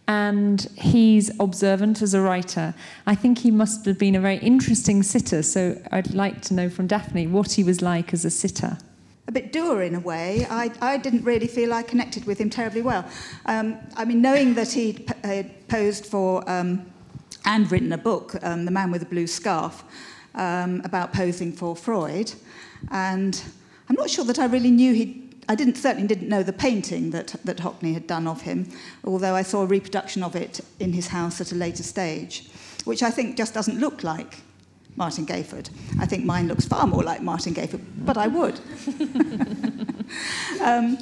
[0.09, 2.75] and he's observant as a writer.
[3.07, 6.69] I think he must have been a very interesting sitter, so I'd like to know
[6.69, 8.79] from Daphne what he was like as a sitter.
[9.29, 10.47] A bit dour in a way.
[10.51, 13.09] I, I didn't really feel I connected with him terribly well.
[13.47, 16.87] Um, I mean, knowing that he'd p- posed for um,
[17.45, 19.85] and written a book, um, The Man with the Blue Scarf,
[20.35, 22.33] um, about posing for Freud.
[22.91, 23.41] And
[23.89, 27.11] I'm not sure that I really knew he I didn't certainly didn't know the painting
[27.11, 28.71] that that Hockney had done of him,
[29.05, 32.49] although I saw a reproduction of it in his house at a later stage,
[32.85, 34.39] which I think just doesn't look like
[34.97, 35.71] Martin Gayford.
[36.01, 38.61] I think mine looks far more like Martin Gayford, but I would.
[40.61, 40.99] um,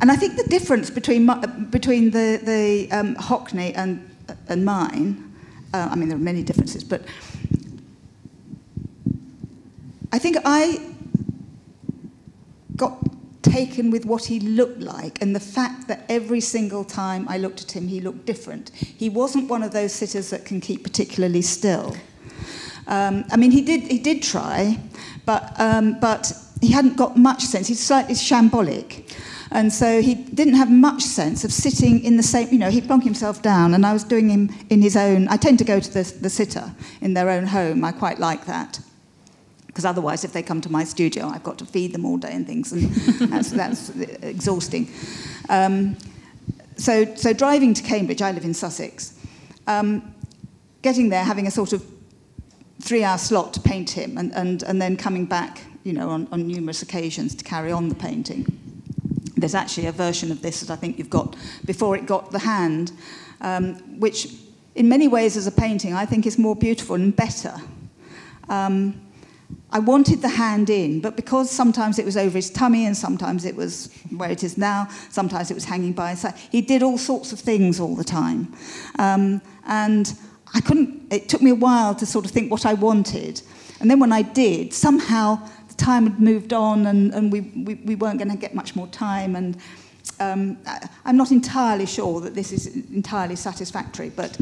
[0.00, 1.26] and I think the difference between
[1.70, 4.08] between the the um, Hockney and
[4.48, 5.32] and mine
[5.74, 7.02] uh, I mean, there are many differences, but
[10.12, 10.78] I think I
[12.76, 12.98] got
[13.42, 17.62] taken with what he looked like and the fact that every single time I looked
[17.62, 18.70] at him, he looked different.
[18.74, 21.96] He wasn't one of those sitters that can keep particularly still.
[22.86, 24.78] Um, I mean, he did, he did try,
[25.24, 27.68] but, um, but he hadn't got much sense.
[27.68, 29.12] He's slightly shambolic.
[29.50, 32.86] And so he didn't have much sense of sitting in the same, you know, he'd
[32.86, 35.28] plonk himself down, and I was doing him in his own.
[35.28, 37.84] I tend to go to the, the sitter in their own home.
[37.84, 38.80] I quite like that.
[39.72, 42.32] Because otherwise, if they come to my studio, I've got to feed them all day
[42.32, 42.90] and things, and
[43.32, 43.88] that's, that's
[44.22, 44.90] exhausting.
[45.48, 45.96] Um,
[46.76, 49.18] so, so driving to Cambridge, I live in Sussex,
[49.66, 50.14] um,
[50.82, 51.84] getting there, having a sort of
[52.80, 56.46] three-hour slot to paint him, and, and, and then coming back, you know, on, on
[56.46, 58.46] numerous occasions to carry on the painting
[59.42, 62.38] there's actually a version of this that I think you've got before it got the
[62.38, 62.92] hand,
[63.40, 64.28] um, which
[64.74, 67.54] in many ways as a painting I think is more beautiful and better.
[68.48, 69.01] Um,
[69.70, 73.44] I wanted the hand in, but because sometimes it was over his tummy and sometimes
[73.44, 76.82] it was where it is now, sometimes it was hanging by his side, he did
[76.82, 78.52] all sorts of things all the time.
[78.98, 80.14] Um, and
[80.54, 83.40] I couldn't, it took me a while to sort of think what I wanted.
[83.80, 87.74] And then when I did, somehow the time had moved on and, and we, we,
[87.74, 89.34] we weren't going to get much more time.
[89.36, 89.56] And
[90.20, 90.58] um,
[91.04, 94.38] I'm not entirely sure that this is entirely satisfactory, but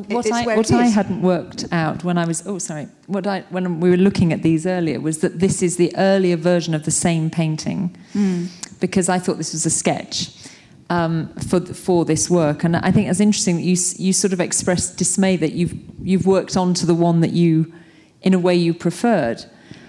[0.00, 3.80] what, I, what I, hadn't worked out when I was oh sorry what I when
[3.80, 6.90] we were looking at these earlier was that this is the earlier version of the
[6.90, 7.96] same painting.
[8.14, 8.48] Mm.
[8.80, 10.30] because I thought this was a sketch
[10.90, 12.64] um, for for this work.
[12.64, 16.26] And I think it's interesting that you you sort of expressed dismay that you've you've
[16.26, 17.72] worked on to the one that you
[18.22, 19.44] in a way you preferred.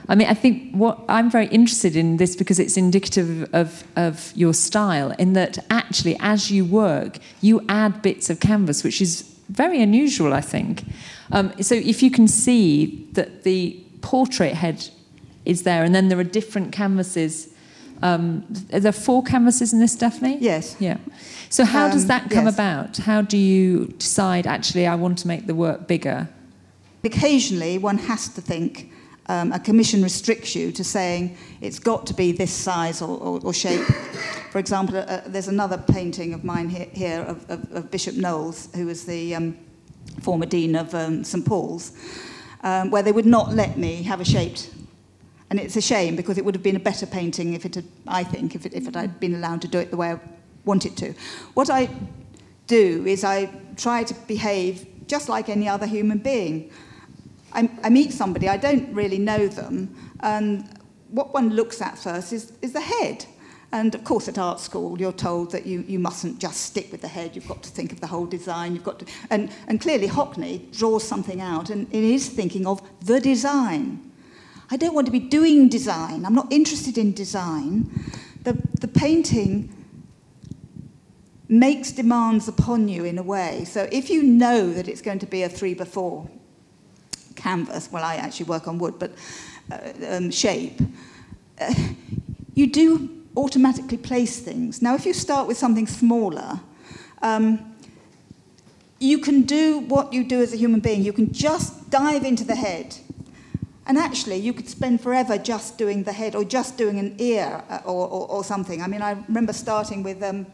[0.09, 4.31] I mean, I think what I'm very interested in this because it's indicative of, of
[4.35, 9.36] your style, in that actually, as you work, you add bits of canvas, which is
[9.49, 10.83] very unusual, I think.
[11.31, 14.89] Um, so if you can see that the portrait head
[15.45, 17.53] is there, and then there are different canvases.
[18.01, 20.37] Um, are there four canvases in this, Daphne?
[20.39, 20.75] Yes.
[20.79, 20.97] Yeah.
[21.49, 22.53] So how does um, that come yes.
[22.53, 22.97] about?
[22.97, 26.27] How do you decide, actually, I want to make the work bigger?
[27.03, 28.91] Occasionally, one has to think,
[29.29, 33.39] um, a commission restricts you to saying it's got to be this size or, or,
[33.43, 33.85] or shape.
[34.51, 38.69] For example, uh, there's another painting of mine here, here of, of, of, Bishop Knowles,
[38.73, 39.57] who was the um,
[40.21, 41.91] former dean of um, St Paul's.
[42.63, 44.71] um, where they would not let me have a shaped.
[45.49, 47.85] And it's a shame because it would have been a better painting if it had,
[48.07, 50.19] I think, if it, if it had been allowed to do it the way I
[50.65, 51.13] wanted to.
[51.53, 51.89] What I
[52.67, 56.69] do is I try to behave just like any other human being.
[57.53, 60.67] I, I meet somebody, I don't really know them, and
[61.09, 63.25] what one looks at first is, is the head.
[63.71, 67.01] And of course, at art school, you're told that you, you mustn't just stick with
[67.01, 67.35] the head.
[67.35, 68.73] You've got to think of the whole design.
[68.73, 72.81] You've got to, and, and clearly, Hockney draws something out, and it is thinking of
[73.05, 74.11] the design.
[74.71, 76.25] I don't want to be doing design.
[76.25, 77.89] I'm not interested in design.
[78.43, 79.73] The, the painting
[81.49, 83.63] makes demands upon you in a way.
[83.65, 86.29] So if you know that it's going to be a three by four
[87.37, 89.11] canvas, well, I actually work on wood, but
[89.71, 90.81] uh, um, shape,
[91.61, 91.73] uh,
[92.53, 94.81] you do automatically place things.
[94.81, 96.59] Now, if you start with something smaller,
[97.21, 97.75] um,
[98.99, 101.03] you can do what you do as a human being.
[101.03, 102.97] You can just dive into the head.
[103.85, 107.63] And actually, you could spend forever just doing the head or just doing an ear
[107.69, 108.81] uh, or, or, or something.
[108.81, 110.45] I mean, I remember starting with um,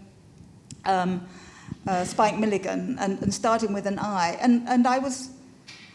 [0.85, 1.25] um,
[1.87, 4.37] uh, Spike Milligan and, and starting with an eye.
[4.39, 5.29] And, and I was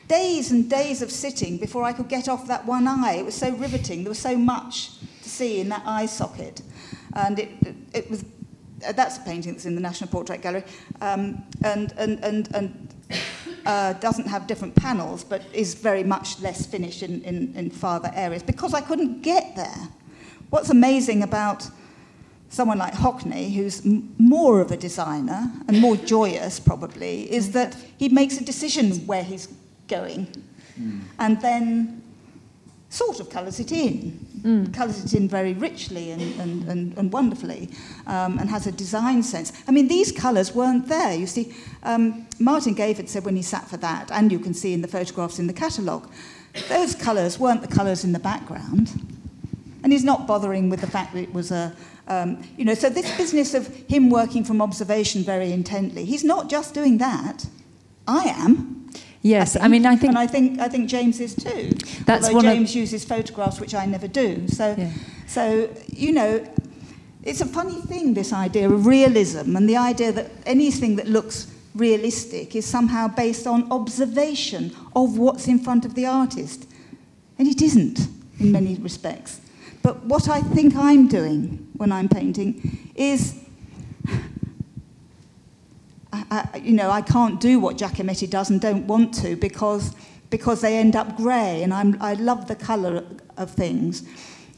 [0.09, 3.14] days and days of sitting before I could get off that one eye.
[3.14, 4.03] It was so riveting.
[4.03, 6.62] There was so much to see in that eye socket.
[7.14, 7.51] And it,
[7.92, 8.25] it, was,
[8.87, 10.64] uh, that's a painting that's in the National Portrait Gallery.
[11.01, 12.94] Um, and and, and, and
[13.66, 18.11] uh, doesn't have different panels, but is very much less finished in, in, in farther
[18.14, 19.88] areas because I couldn't get there.
[20.51, 21.68] What's amazing about
[22.49, 28.09] someone like Hockney, who's more of a designer and more joyous probably, is that he
[28.09, 29.49] makes a decision where he's
[29.88, 30.27] going
[30.79, 31.01] mm.
[31.18, 32.03] and then
[32.90, 34.27] sort of colours it in.
[34.38, 34.72] Mm.
[34.72, 37.70] Colours it in very richly and, and, and, and wonderfully
[38.07, 39.53] um, and has a design sense.
[39.66, 41.14] I mean, these colours weren't there.
[41.14, 44.72] You see, um, Martin Gayford said when he sat for that, and you can see
[44.72, 46.09] in the photographs in the catalogue,
[46.68, 48.90] those colours weren't the colours in the background.
[49.83, 51.74] And he's not bothering with the fact that it was a,
[52.09, 56.48] um, you know, so this business of him working from observation very intently, he's not
[56.48, 57.46] just doing that.
[58.07, 58.78] I am.
[59.29, 61.73] Yes, I, I, mean, I think, and I think I think James is too.
[62.07, 64.49] That's Although James of, uses photographs, which I never do.
[64.49, 64.91] So, yeah.
[65.27, 66.43] so you know,
[67.23, 71.53] it's a funny thing this idea of realism and the idea that anything that looks
[71.75, 76.67] realistic is somehow based on observation of what's in front of the artist,
[77.38, 78.09] and it isn't
[78.41, 79.43] in many respects.
[79.83, 83.35] But what I think I'm doing when I'm painting is
[86.12, 89.94] I, you know, I can't do what Giacometti does and don't want to because,
[90.31, 93.05] because they end up grey, and I'm, I love the colour
[93.37, 94.05] of things.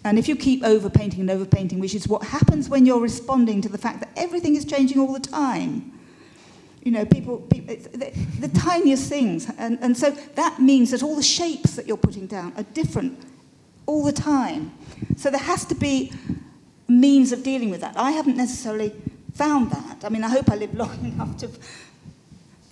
[0.05, 3.69] And if you keep overpainting and overpainting, which is what happens when you're responding to
[3.69, 5.93] the fact that everything is changing all the time,
[6.83, 9.47] you know, people, people the, the tiniest things.
[9.59, 13.19] And, and so that means that all the shapes that you're putting down are different
[13.85, 14.73] all the time.
[15.17, 16.13] So there has to be
[16.89, 17.97] means of dealing with that.
[17.99, 18.95] I haven't necessarily
[19.35, 20.05] found that.
[20.05, 21.59] I mean, I hope I live long enough to have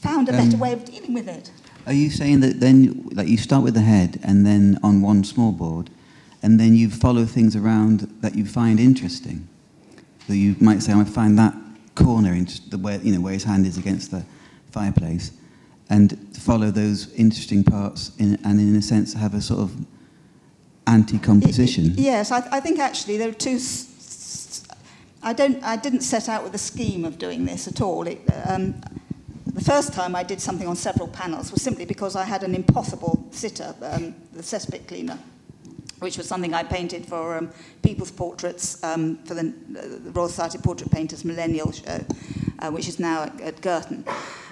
[0.00, 1.50] found a better um, way of dealing with it.
[1.86, 5.24] Are you saying that then, like, you start with the head and then on one
[5.24, 5.90] small board,
[6.42, 9.48] and then you follow things around that you find interesting?
[10.26, 11.54] So you might say, I find that
[11.94, 14.24] corner, in the way, you know, where his hand is against the
[14.70, 15.32] fireplace,
[15.90, 19.86] and follow those interesting parts, in, and in a sense have a sort of
[20.86, 21.94] anti-composition.
[21.96, 23.58] Yes, I, I think actually there are two
[25.22, 28.06] I, don't, I didn't set out with a scheme of doing this at all.
[28.06, 28.80] It, um,
[29.46, 32.54] the first time I did something on several panels was simply because I had an
[32.54, 35.18] impossible sitter, um, the cesspit cleaner,
[35.98, 37.50] which was something I painted for um,
[37.82, 42.04] people's portraits um, for the, uh, the Royal Society Portrait Painters Millennial Show,
[42.60, 44.04] uh, which is now at, at Girton.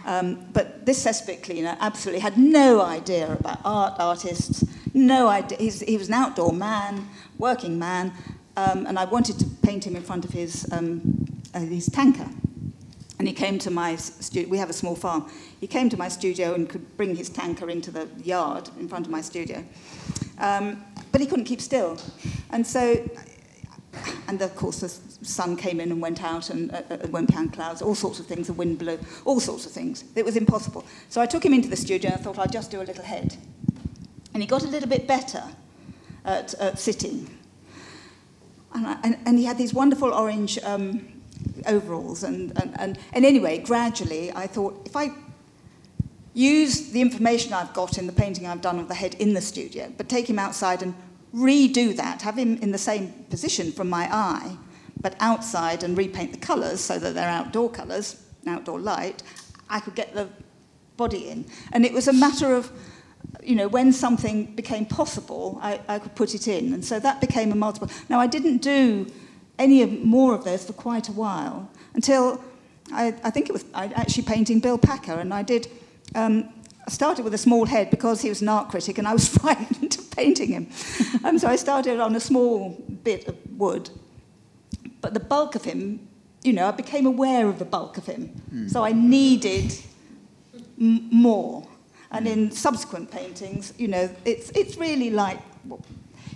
[0.07, 5.59] Um, but this cesspit cleaner absolutely had no idea about art, artists, no idea.
[5.59, 8.13] He's, he was an outdoor man, working man,
[8.57, 12.29] um, and I wanted to paint him in front of his, um, uh, his tanker.
[13.19, 14.49] And he came to my studio.
[14.49, 15.31] We have a small farm.
[15.61, 19.07] He came to my studio and could bring his tanker into the yard in front
[19.07, 19.65] of my studio.
[20.39, 21.99] Um, but he couldn't keep still.
[22.51, 23.09] And so,
[24.29, 24.91] and of course, the
[25.25, 28.27] sun came in and went out, and uh, uh, went down clouds, all sorts of
[28.27, 30.05] things, the wind blew, all sorts of things.
[30.15, 30.85] It was impossible.
[31.09, 33.05] So I took him into the studio and I thought I'd just do a little
[33.05, 33.37] head.
[34.35, 35.43] And he got a little bit better
[36.27, 37.31] at, at sitting.
[38.77, 41.09] And, I, and, and he had these wonderful orange um,
[41.67, 42.23] overalls.
[42.23, 45.11] And, and, and, and anyway, gradually, I thought if I
[46.35, 49.41] use the information I've got in the painting I've done of the head in the
[49.41, 50.95] studio, but take him outside and
[51.35, 54.57] redo that, have him in the same position from my eye,
[55.01, 59.23] but outside and repaint the colours so that they're outdoor colours, outdoor light,
[59.71, 60.29] I could get the
[60.99, 61.47] body in.
[61.73, 62.71] And it was a matter of
[63.47, 66.73] you know, when something became possible, I, I could put it in.
[66.73, 67.89] And so that became a multiple.
[68.09, 69.07] Now, I didn't do
[69.59, 72.43] any of, more of those for quite a while until
[72.93, 75.69] I, I think it was I actually painting Bill Packer, and I did.
[76.15, 76.49] Um,
[76.87, 79.29] I started with a small head because he was an art critic, and I was
[79.39, 80.69] frightened of painting him.
[81.25, 82.71] um, so I started on a small
[83.05, 83.91] bit of wood,
[85.01, 86.09] but the bulk of him,
[86.43, 88.41] you know, I became aware of the bulk of him.
[88.53, 88.71] Mm.
[88.71, 89.75] So I needed
[90.81, 91.67] m- more.
[92.11, 95.39] And in subsequent paintings, you know, it's, it's really like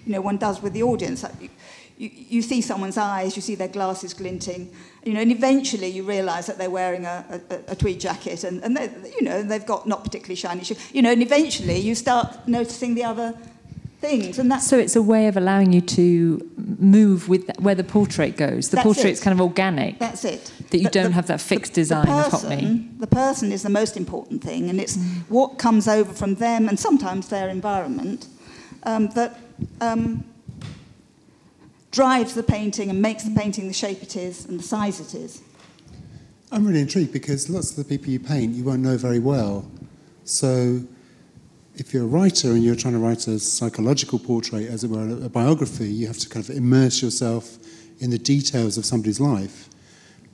[0.06, 1.24] you know, one does with the audience.
[1.40, 6.02] You, you see someone's eyes, you see their glasses glinting, you know, and eventually you
[6.02, 9.66] realise that they're wearing a, a, a tweed jacket and, and they, you know, they've
[9.66, 10.78] got not particularly shiny shoes.
[10.92, 13.38] You know, and eventually you start noticing the other
[14.01, 14.39] things.
[14.39, 18.37] And that's so it's a way of allowing you to move with where the portrait
[18.37, 18.71] goes.
[18.71, 19.25] The portrait's it.
[19.25, 19.99] kind of organic.
[19.99, 20.53] That's it.
[20.71, 22.89] That you the, don't the, have that fixed the, design the person, of me.
[22.99, 25.23] The person is the most important thing, and it's mm.
[25.29, 28.27] what comes over from them and sometimes their environment
[28.85, 29.39] um, that
[29.81, 30.25] um,
[31.91, 35.15] drives the painting and makes the painting the shape it is and the size it
[35.15, 35.43] is.
[36.53, 39.71] I'm really intrigued because lots of the people you paint you won't know very well.
[40.25, 40.81] So
[41.81, 45.25] if you're a writer and you're trying to write a psychological portrait, as it were,
[45.25, 47.57] a biography, you have to kind of immerse yourself
[48.01, 49.71] in the details of somebody's life.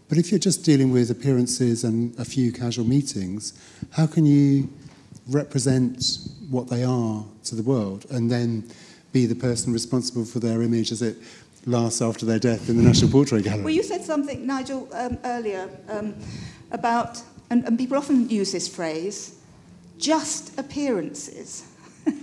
[0.08, 3.52] But if you're just dealing with appearances and a few casual meetings,
[3.92, 4.68] how can you
[5.28, 6.18] represent
[6.50, 8.68] what they are to the world and then
[9.12, 11.16] be the person responsible for their image as it
[11.64, 13.62] lasts after their death in the National Portrait Gallery?
[13.62, 16.12] Well, you said something, Nigel, um, earlier um,
[16.72, 19.35] about, and, and people often use this phrase,
[19.98, 21.66] just appearances.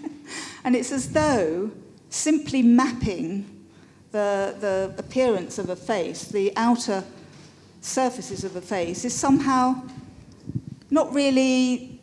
[0.63, 1.71] and it's as though
[2.09, 3.65] simply mapping
[4.11, 7.03] the, the appearance of a face, the outer
[7.81, 9.81] surfaces of a face, is somehow
[10.91, 11.99] not really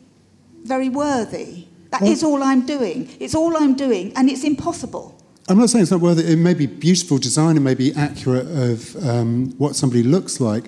[0.63, 1.65] very worthy.
[1.91, 3.09] That well, is all I'm doing.
[3.19, 5.17] It's all I'm doing, and it's impossible.
[5.49, 6.23] I'm not saying it's not worthy.
[6.31, 10.65] It may be beautiful design, it may be accurate of um, what somebody looks like,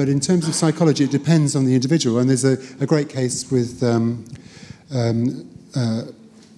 [0.00, 2.20] but in terms of psychology, it depends on the individual.
[2.20, 4.24] And there's a, a great case with um,
[4.90, 6.04] um, uh,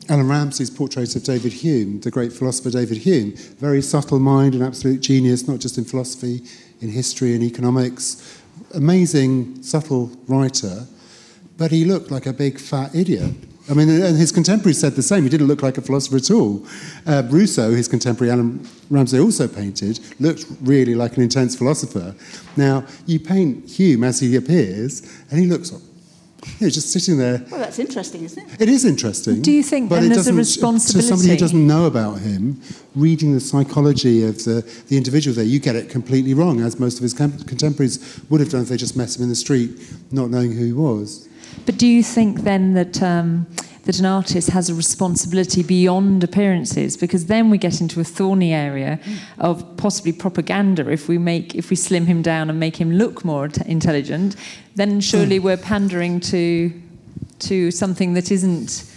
[0.09, 3.33] Allan Ramsay's portrait of David Hume, the great philosopher David Hume.
[3.59, 6.43] Very subtle mind and absolute genius, not just in philosophy,
[6.81, 8.41] in history and economics.
[8.75, 10.87] Amazing, subtle writer,
[11.59, 13.35] but he looked like a big fat idiot.
[13.73, 15.23] I mean, and his contemporaries said the same.
[15.23, 16.67] He didn't look like a philosopher at all.
[17.07, 22.15] Uh, Rousseau, his contemporary Allan Ramsay, also painted, looked really like an intense philosopher.
[22.55, 27.43] Now, you paint Hume as he appears, and he looks you know, just sitting there.
[27.51, 28.61] Well, that's interesting, isn't it?
[28.61, 29.41] It is interesting.
[29.41, 31.09] Do you think but then there's a responsibility?
[31.09, 32.61] To somebody who doesn't know about him,
[32.95, 36.97] reading the psychology of the, the individual there, you get it completely wrong, as most
[36.99, 39.71] of his contemporaries would have done if they just met him in the street,
[40.11, 41.27] not knowing who he was.
[41.67, 43.47] But do you think then that um,
[43.85, 46.97] that an artist has a responsibility beyond appearances?
[46.97, 49.01] Because then we get into a thorny area
[49.39, 50.89] of possibly propaganda.
[50.89, 54.37] If we make if we slim him down and make him look more t- intelligent,
[54.77, 56.73] then surely we're pandering to
[57.41, 58.89] to something that isn't.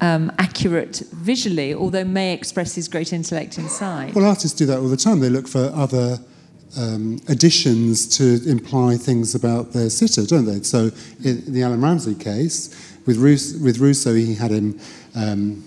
[0.00, 4.16] Um, accurate visually, although may express his great intellect inside.
[4.16, 5.20] Well, artists do that all the time.
[5.20, 6.18] They look for other
[6.76, 10.62] um, additions to imply things about their sitter, don't they?
[10.62, 10.90] So
[11.24, 14.78] in the Allan Ramsay case, with, Rous- with Rousseau, he had him
[15.14, 15.64] um,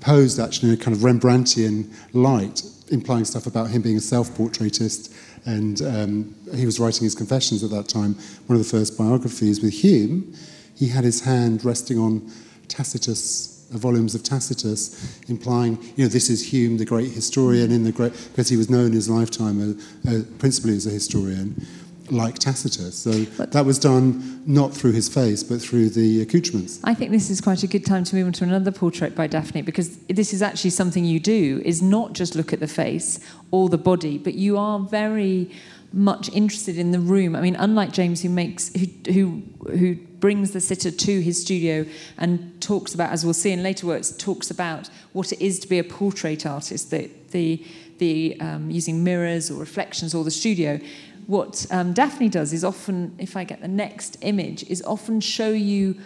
[0.00, 5.14] posed actually in a kind of Rembrandtian light, implying stuff about him being a self-portraitist.
[5.46, 8.14] And um, he was writing his confessions at that time,
[8.46, 9.62] one of the first biographies.
[9.62, 10.34] With Hume,
[10.74, 12.30] he had his hand resting on
[12.68, 17.92] Tacitus' volumes of Tacitus, implying, you know, this is Hume, the great historian, in the
[17.92, 19.60] great because he was known in his lifetime
[20.06, 21.66] uh, uh, principally as a historian,
[22.10, 22.96] like Tacitus.
[22.96, 26.80] So but that was done not through his face, but through the accoutrements.
[26.84, 29.26] I think this is quite a good time to move on to another portrait by
[29.26, 33.18] Daphne, because this is actually something you do, is not just look at the face
[33.50, 35.50] or the body, but you are very
[35.92, 37.34] much interested in the room.
[37.34, 41.84] I mean, unlike James, who makes who who who brings the sitter to his studio
[42.18, 45.68] and talks about, as we'll see in later works, talks about what it is to
[45.68, 46.90] be a portrait artist.
[46.90, 47.64] The the
[47.98, 50.80] the um, using mirrors or reflections or the studio.
[51.26, 55.50] What um, Daphne does is often, if I get the next image, is often show
[55.50, 55.96] you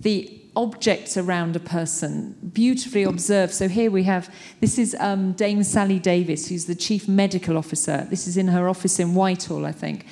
[0.00, 3.52] the objects around a person, beautifully observed.
[3.52, 8.06] So here we have, this is um, Dame Sally Davies, who's the Chief Medical Officer.
[8.10, 10.06] This is in her office in Whitehall, I think.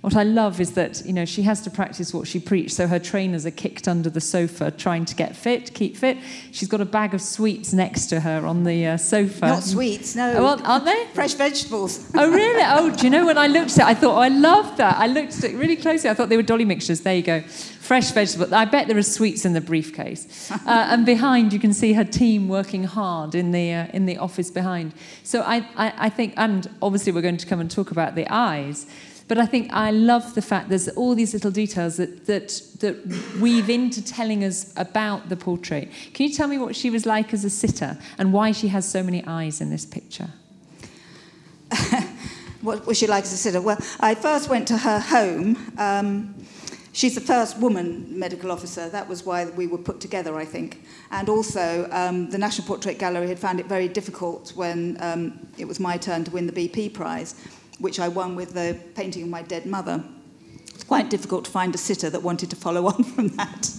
[0.00, 2.72] What I love is that you know she has to practice what she preached.
[2.72, 6.16] So her trainers are kicked under the sofa, trying to get fit, keep fit.
[6.52, 9.46] She's got a bag of sweets next to her on the uh, sofa.
[9.46, 10.34] Not sweets, no.
[10.36, 11.06] Oh, well, aren't they?
[11.14, 12.12] Fresh vegetables.
[12.14, 12.62] Oh really?
[12.64, 14.96] Oh, do you know when I looked at it, I thought, oh, I love that.
[14.98, 16.08] I looked at it really closely.
[16.08, 17.00] I thought they were dolly mixtures.
[17.00, 18.52] There you go, fresh vegetables.
[18.52, 20.52] I bet there are sweets in the briefcase.
[20.68, 24.18] Uh, and behind, you can see her team working hard in the uh, in the
[24.18, 24.92] office behind.
[25.22, 28.26] So I, I I think, and obviously we're going to come and talk about the
[28.28, 28.86] eyes.
[29.28, 33.06] But I think I love the fact there's all these little details that, that, that
[33.38, 35.90] weave into telling us about the portrait.
[36.14, 38.88] Can you tell me what she was like as a sitter and why she has
[38.88, 40.30] so many eyes in this picture?
[42.62, 43.60] what was she like as a sitter?
[43.60, 45.74] Well, I first went to her home.
[45.76, 46.34] Um,
[46.92, 48.88] she's the first woman medical officer.
[48.88, 50.82] That was why we were put together, I think.
[51.10, 55.66] And also, um, the National Portrait Gallery had found it very difficult when um, it
[55.66, 57.34] was my turn to win the BP Prize
[57.78, 60.02] which I won with the painting of my dead mother.
[60.74, 63.70] It's quite difficult to find a sitter that wanted to follow on from that.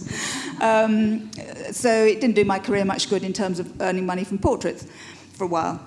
[0.60, 1.30] Um,
[1.72, 4.86] so it didn't do my career much good in terms of earning money from portraits
[5.32, 5.80] for a while.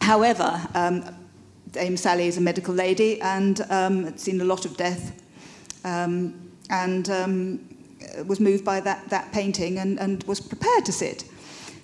[0.00, 1.04] However, um,
[1.70, 5.22] Dame Sally is a medical lady and um, had seen a lot of death
[5.84, 7.60] um, and um,
[8.26, 11.24] was moved by that, that painting and, and was prepared to sit.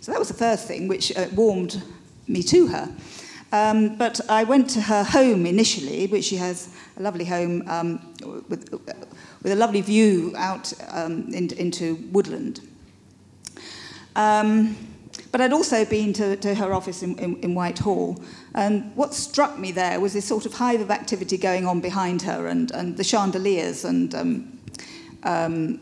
[0.01, 1.83] So that was the first thing which uh, warmed
[2.27, 2.89] me to her.
[3.51, 6.68] Um, but I went to her home initially, which she has
[6.99, 8.14] a lovely home um,
[8.49, 8.70] with,
[9.42, 12.61] with a lovely view out um, in, into woodland.
[14.16, 14.76] Um,
[15.32, 18.22] but I'd also been to, to her office in, in, in Whitehall,
[18.55, 22.22] and what struck me there was this sort of hive of activity going on behind
[22.22, 24.59] her, and, and the chandeliers, and um,
[25.22, 25.80] um,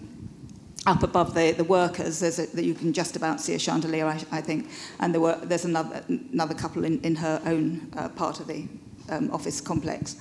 [0.86, 4.06] up above the, the workers, there's a, that you can just about see a chandelier,
[4.06, 4.70] I, I think,
[5.00, 8.66] and there were, there's another, another couple in, in her own uh, part of the
[9.10, 10.16] um, office complex.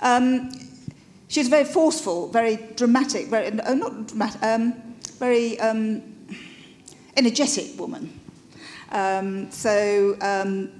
[0.00, 0.50] Um,
[1.28, 6.02] she's very forceful, very dramatic, very, uh, not dramatic, um, very um,
[7.16, 8.18] energetic woman.
[8.92, 10.70] Um, so um,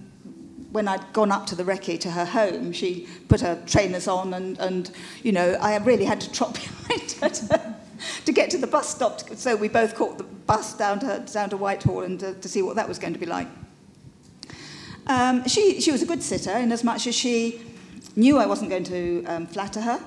[0.73, 4.33] when I'd gone up to the recce to her home, she put her trainers on
[4.33, 4.91] and, and
[5.23, 7.75] you know, I really had to trot behind her to,
[8.24, 9.20] to get to the bus stop.
[9.36, 12.62] So we both caught the bus down to, down to Whitehall and to, to see
[12.62, 13.48] what that was going to be like.
[15.07, 17.62] Um, she, she was a good sitter in as much as she
[18.16, 20.01] knew I wasn't going to um, flatter her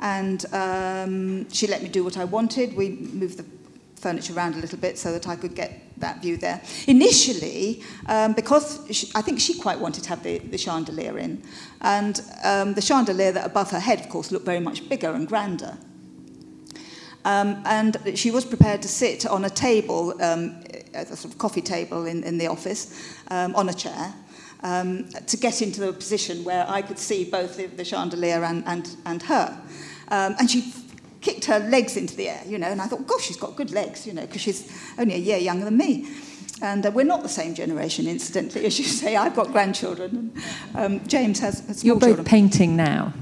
[0.00, 2.76] and um, she let me do what I wanted.
[2.76, 3.44] We moved the
[3.96, 6.60] furniture around a little bit so that I could get that view there.
[6.86, 11.42] Initially, um, because she, I think she quite wanted to have the, the chandelier in,
[11.80, 15.26] and um, the chandelier that above her head, of course, looked very much bigger and
[15.26, 15.76] grander.
[17.28, 20.62] Um, and she was prepared to sit on a table, um,
[20.94, 24.14] a sort of coffee table in, in the office, um, on a chair,
[24.62, 28.64] um, to get into the position where I could see both the, the chandelier and,
[28.66, 29.60] and, and her.
[30.08, 30.72] Um, and she
[31.20, 33.72] kicked her legs into the air, you know, and I thought, gosh, she's got good
[33.72, 36.08] legs, you know, because she's only a year younger than me.
[36.62, 39.16] And uh, we're not the same generation, incidentally, as you say.
[39.16, 40.32] I've got grandchildren.
[40.74, 42.24] Um, James has, has You're both children.
[42.24, 43.12] painting now.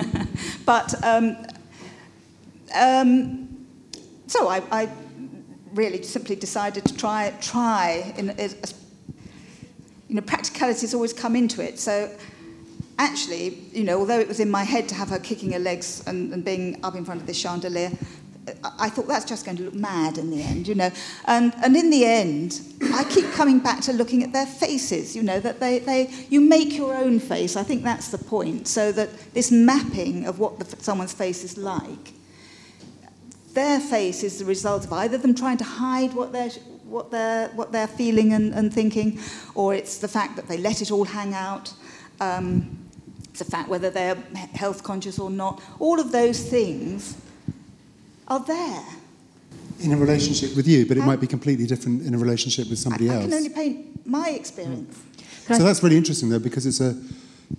[0.66, 1.38] but um,
[2.74, 3.66] um,
[4.26, 4.88] so I, I
[5.72, 8.34] really simply decided to try, try in,
[10.08, 11.78] you know, practicalities always come into it.
[11.78, 12.10] So
[12.98, 16.02] actually, you know, although it was in my head to have her kicking her legs
[16.06, 17.90] and, and being up in front of this chandelier,
[18.78, 20.90] I thought that's just going to look mad in the end, you know.
[21.26, 22.60] And, and in the end,
[22.94, 26.40] I keep coming back to looking at their faces, you know, that they, they, you
[26.40, 27.56] make your own face.
[27.56, 28.66] I think that's the point.
[28.66, 32.14] So that this mapping of what the, someone's face is like
[33.58, 36.50] their face is the result of either them trying to hide what they're,
[36.84, 39.18] what they're, what they're feeling and, and thinking,
[39.56, 41.72] or it's the fact that they let it all hang out.
[42.20, 42.78] Um,
[43.30, 44.14] it's the fact whether they're
[44.54, 45.60] health conscious or not.
[45.80, 47.16] All of those things
[48.28, 48.84] are there.
[49.80, 52.78] In a relationship with you, but it might be completely different in a relationship with
[52.78, 53.24] somebody I, else.
[53.24, 54.96] I can only paint my experience.
[55.48, 55.56] Mm.
[55.56, 56.96] So that's really interesting, though, because it's a,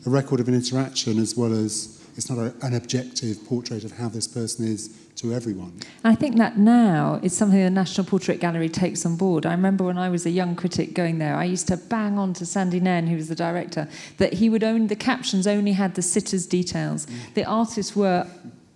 [0.06, 3.92] a record of an interaction as well as it's not a, an objective portrait of
[3.94, 5.74] how this person is to everyone.
[6.04, 9.46] I think that now is something the National Portrait Gallery takes on board.
[9.46, 12.34] I remember when I was a young critic going there, I used to bang on
[12.36, 15.96] to Sandy Nairn, who was the director, that he would own the captions only had
[15.96, 17.06] the sitter's details.
[17.06, 17.34] Mm.
[17.34, 18.28] The artists were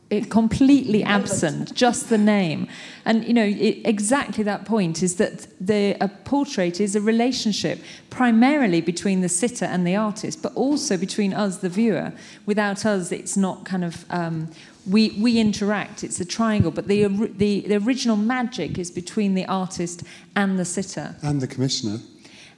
[0.10, 2.68] it completely absent, just the name.
[3.04, 7.80] And you know, it, exactly that point is that the a portrait is a relationship
[8.10, 12.14] primarily between the sitter and the artist, but also between us, the viewer.
[12.46, 14.50] Without us, it's not kind of um,
[14.88, 17.06] we, we interact, it's a triangle, but the,
[17.38, 20.04] the, the original magic is between the artist
[20.36, 21.16] and the sitter.
[21.22, 22.00] And the commissioner.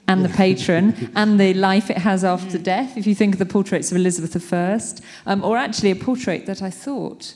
[0.07, 2.97] and the patron and the life it has after death.
[2.97, 4.79] If you think of the portraits of Elizabeth I,
[5.25, 7.35] um, or actually a portrait that I thought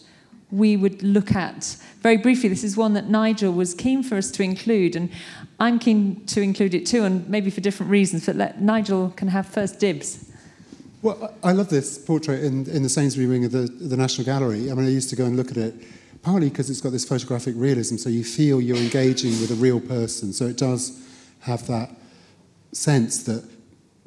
[0.52, 2.50] we would look at very briefly.
[2.50, 5.10] This is one that Nigel was keen for us to include, and
[5.60, 8.26] I'm keen to include it too, and maybe for different reasons.
[8.26, 10.29] But let Nigel can have first dibs.
[11.02, 14.70] Well, I love this portrait in, in the Sainsbury wing of the, the National Gallery.
[14.70, 15.74] I mean, I used to go and look at it
[16.24, 19.80] partly because it's got this photographic realism, so you feel you're engaging with a real
[19.80, 20.34] person.
[20.34, 21.02] So it does
[21.42, 21.90] have that
[22.74, 23.50] sense that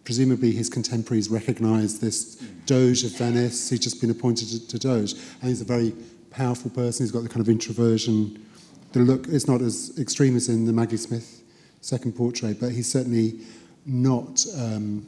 [0.04, 2.36] presumably his contemporaries recognise this
[2.66, 3.70] Doge of Venice.
[3.70, 5.94] He's just been appointed to, to Doge, and he's a very
[6.30, 7.04] powerful person.
[7.04, 8.44] He's got the kind of introversion.
[8.92, 11.42] The look is not as extreme as in the Maggie Smith
[11.80, 13.40] second portrait, but he's certainly
[13.86, 15.06] not um,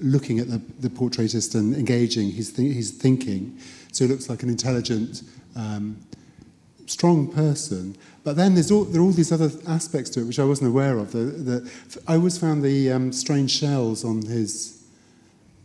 [0.00, 2.30] looking at the, the portraitist and engaging.
[2.30, 3.58] his, th- he's thinking.
[3.92, 5.22] So he looks like an intelligent,
[5.54, 5.96] um,
[6.86, 7.96] strong person.
[8.24, 10.70] But then there's all, there are all these other aspects to it which I wasn't
[10.70, 11.12] aware of.
[11.12, 11.72] The, the,
[12.06, 14.84] I always found the um, strange shells on his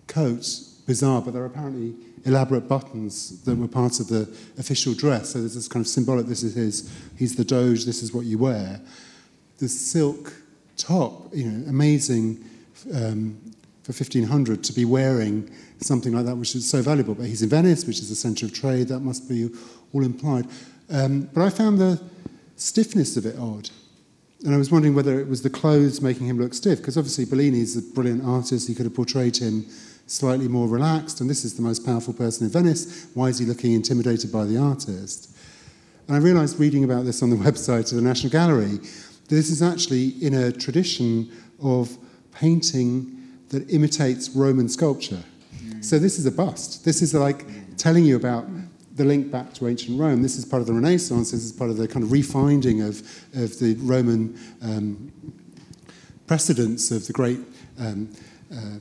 [0.07, 0.47] coat
[0.87, 5.31] bizarre, but they're apparently elaborate buttons that were part of the official dress.
[5.31, 8.25] So there's this kind of symbolic, this is his, he's the Doge, this is what
[8.25, 8.79] you wear.
[9.57, 10.33] The silk
[10.77, 12.43] top, you know, amazing
[12.93, 13.37] um,
[13.91, 17.15] for 1500 to be wearing something like that, which is so valuable.
[17.15, 19.49] But he's in Venice, which is the centre of trade, that must be
[19.93, 20.47] all implied.
[20.89, 22.01] Um, but I found the
[22.55, 23.69] stiffness of it odd.
[24.43, 27.25] And I was wondering whether it was the clothes making him look stiff, because obviously
[27.25, 28.67] Bellini's a brilliant artist.
[28.67, 29.65] He could have portrayed him
[30.07, 33.07] slightly more relaxed, and this is the most powerful person in Venice.
[33.13, 35.35] Why is he looking intimidated by the artist?
[36.07, 39.49] And I realized reading about this on the website of the National Gallery that this
[39.49, 41.31] is actually in a tradition
[41.61, 41.95] of
[42.33, 43.20] painting
[43.51, 45.23] that imitates Roman sculpture.
[45.81, 46.85] So this is a bust.
[46.85, 47.45] This is like
[47.77, 48.45] telling you about
[48.95, 50.21] the link back to ancient Rome.
[50.21, 51.31] This is part of the Renaissance.
[51.31, 52.99] This is part of the kind of refinding of,
[53.41, 55.11] of the Roman um,
[56.27, 57.39] precedents of the great
[57.79, 58.09] um,
[58.53, 58.77] uh,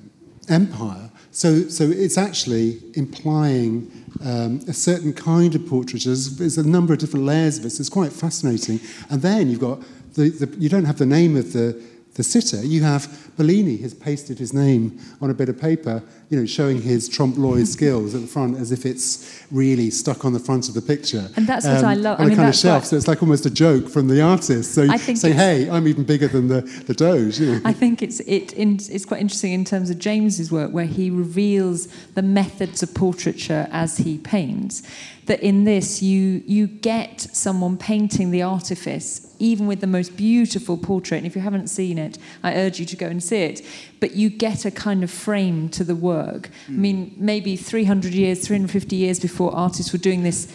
[0.48, 1.10] empire.
[1.30, 3.90] So, so it's actually implying
[4.24, 6.10] um, a certain kind of portraiture.
[6.10, 7.70] There's, there's, a number of different layers of.
[7.70, 8.80] So it's quite fascinating.
[9.08, 9.80] And then you've got
[10.14, 11.80] the, the, you don't have the name of the
[12.14, 16.38] the sitter, you have Bellini has pasted his name on a bit of paper, you
[16.38, 20.32] know, showing his trompe l'oeil skills at the front as if it's really stuck on
[20.32, 21.28] the front of the picture.
[21.36, 22.20] And that's what um, I love.
[22.20, 24.22] On I mean, a kind of shelf, so it's like almost a joke from the
[24.22, 24.72] artist.
[24.72, 27.40] So say, hey, I'm even bigger than the, the Doge.
[27.40, 27.60] You know.
[27.64, 31.10] I think it's, it, in, it's quite interesting in terms of James's work, where he
[31.10, 34.82] reveals the methods of portraiture as he paints
[35.30, 40.76] that in this you you get someone painting the artifice even with the most beautiful
[40.76, 43.62] portrait and if you haven't seen it i urge you to go and see it
[44.00, 46.50] but you get a kind of frame to the work mm.
[46.68, 50.52] i mean maybe 300 years 350 years before artists were doing this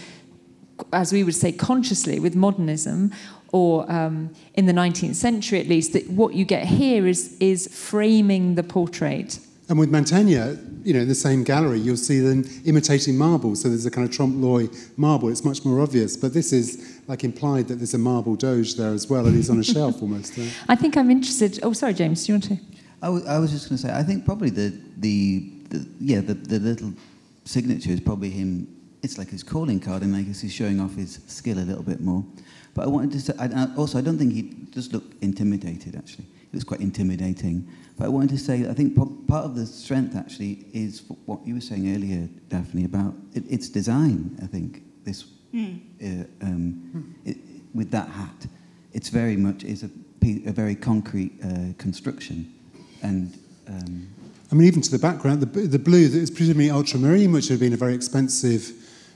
[0.92, 3.12] as we would say consciously with modernism
[3.52, 7.68] or um, in the 19th century at least that what you get here is is
[7.68, 12.46] framing the portrait and with Mantegna, you know, in the same gallery, you'll see them
[12.66, 13.56] imitating marble.
[13.56, 15.30] So there's a kind of trompe l'oeil marble.
[15.30, 16.16] It's much more obvious.
[16.16, 19.50] But this is like implied that there's a marble doge there as well, and he's
[19.50, 20.38] on a shelf almost.
[20.38, 20.54] Right?
[20.70, 21.60] I think I'm interested.
[21.64, 22.58] Oh, sorry, James, do you want to?
[23.02, 26.22] I, w- I was just going to say, I think probably the, the, the yeah,
[26.22, 26.94] the, the little
[27.46, 28.68] signature is probably him.
[29.02, 31.84] It's like his calling card, and I guess he's showing off his skill a little
[31.84, 32.26] bit more.
[32.74, 36.26] But I wanted to say, I, also, I don't think he just looked intimidated, actually.
[36.26, 37.68] He was quite intimidating.
[37.98, 41.54] But I wanted to say, I think part of the strength actually is what you
[41.54, 44.38] were saying earlier, Daphne, about it, its design.
[44.44, 45.80] I think this mm.
[46.02, 47.30] uh, um, mm.
[47.30, 47.38] it,
[47.74, 48.48] with that hat,
[48.92, 49.90] it's very much is a,
[50.24, 52.54] a very concrete uh, construction,
[53.04, 53.38] and.
[53.68, 54.08] Um,
[54.52, 57.54] I mean, even to the background, the, the blue that is presumably ultramarine, which would
[57.54, 58.72] have been a very expensive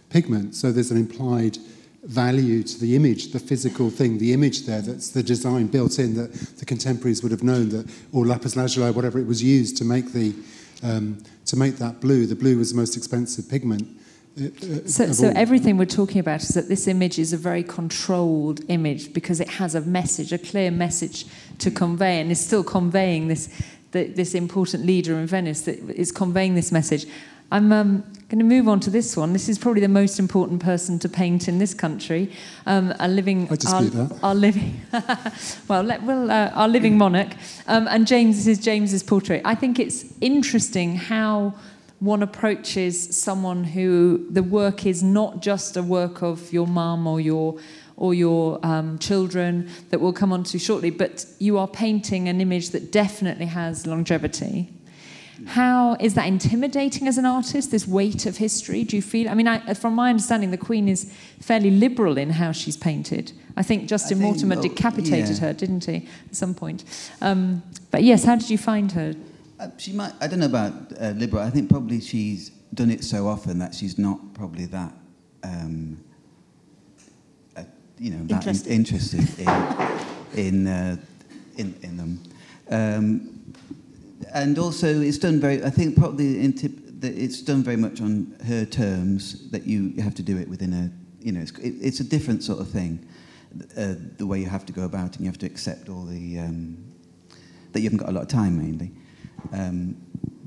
[0.10, 0.56] pigment.
[0.56, 1.58] So there's an implied
[2.04, 6.16] value to the image, the physical thing, the image there, that's the design built in
[6.16, 9.84] that the contemporaries would have known that, or lapis lazuli, whatever it was used to
[9.84, 10.34] make the
[10.82, 12.26] um, to make that blue.
[12.26, 13.88] The blue was the most expensive pigment.
[14.40, 17.64] Uh, uh so, so everything we're talking about is that this image is a very
[17.64, 21.26] controlled image because it has a message, a clear message
[21.58, 23.50] to convey, and is still conveying this.
[23.92, 27.06] The, this important leader in Venice that is conveying this message.
[27.52, 29.34] I'm um, going to move on to this one.
[29.34, 32.32] This is probably the most important person to paint in this country.
[32.68, 34.20] Um, a living, I dispute our, that.
[34.24, 34.82] Our living,
[35.68, 37.30] well, let, well uh, our living monarch.
[37.66, 39.42] Um, and James, this is James's portrait.
[39.46, 41.56] I think it's interesting how
[42.00, 47.20] one approaches someone who the work is not just a work of your mum or
[47.20, 47.58] your
[48.00, 52.42] or your um, children that we'll come on to shortly, but you are painting an
[52.42, 54.70] image that definitely has longevity
[55.46, 57.72] How is that intimidating as an artist?
[57.72, 58.84] This weight of history?
[58.84, 59.30] Do you feel?
[59.30, 63.32] I mean, I, from my understanding, the Queen is fairly liberal in how she's painted.
[63.56, 65.48] I think Justin I think, Mortimer oh, decapitated yeah.
[65.48, 66.84] her, didn't he, at some point?
[67.22, 69.14] Um, but yes, how did you find her?
[69.60, 70.14] Uh, she might.
[70.22, 71.44] I don't know about uh, liberal.
[71.44, 74.94] I think probably she's done it so often that she's not probably that.
[75.44, 76.09] Um, uh,
[78.00, 79.20] you know, that in- Interested.
[79.40, 79.48] in
[80.46, 80.98] in, uh,
[81.58, 82.20] in in them.
[82.70, 83.54] Um,
[84.34, 85.64] and also, it's done very.
[85.64, 86.72] I think probably in tip,
[87.02, 89.50] that it's done very much on her terms.
[89.52, 90.92] That you have to do it within a.
[91.22, 93.06] You know, it's, it, it's a different sort of thing.
[93.76, 96.04] Uh, the way you have to go about it, and you have to accept all
[96.06, 96.40] the.
[96.40, 96.78] Um,
[97.72, 98.92] that you haven't got a lot of time mainly.
[99.54, 99.96] Um,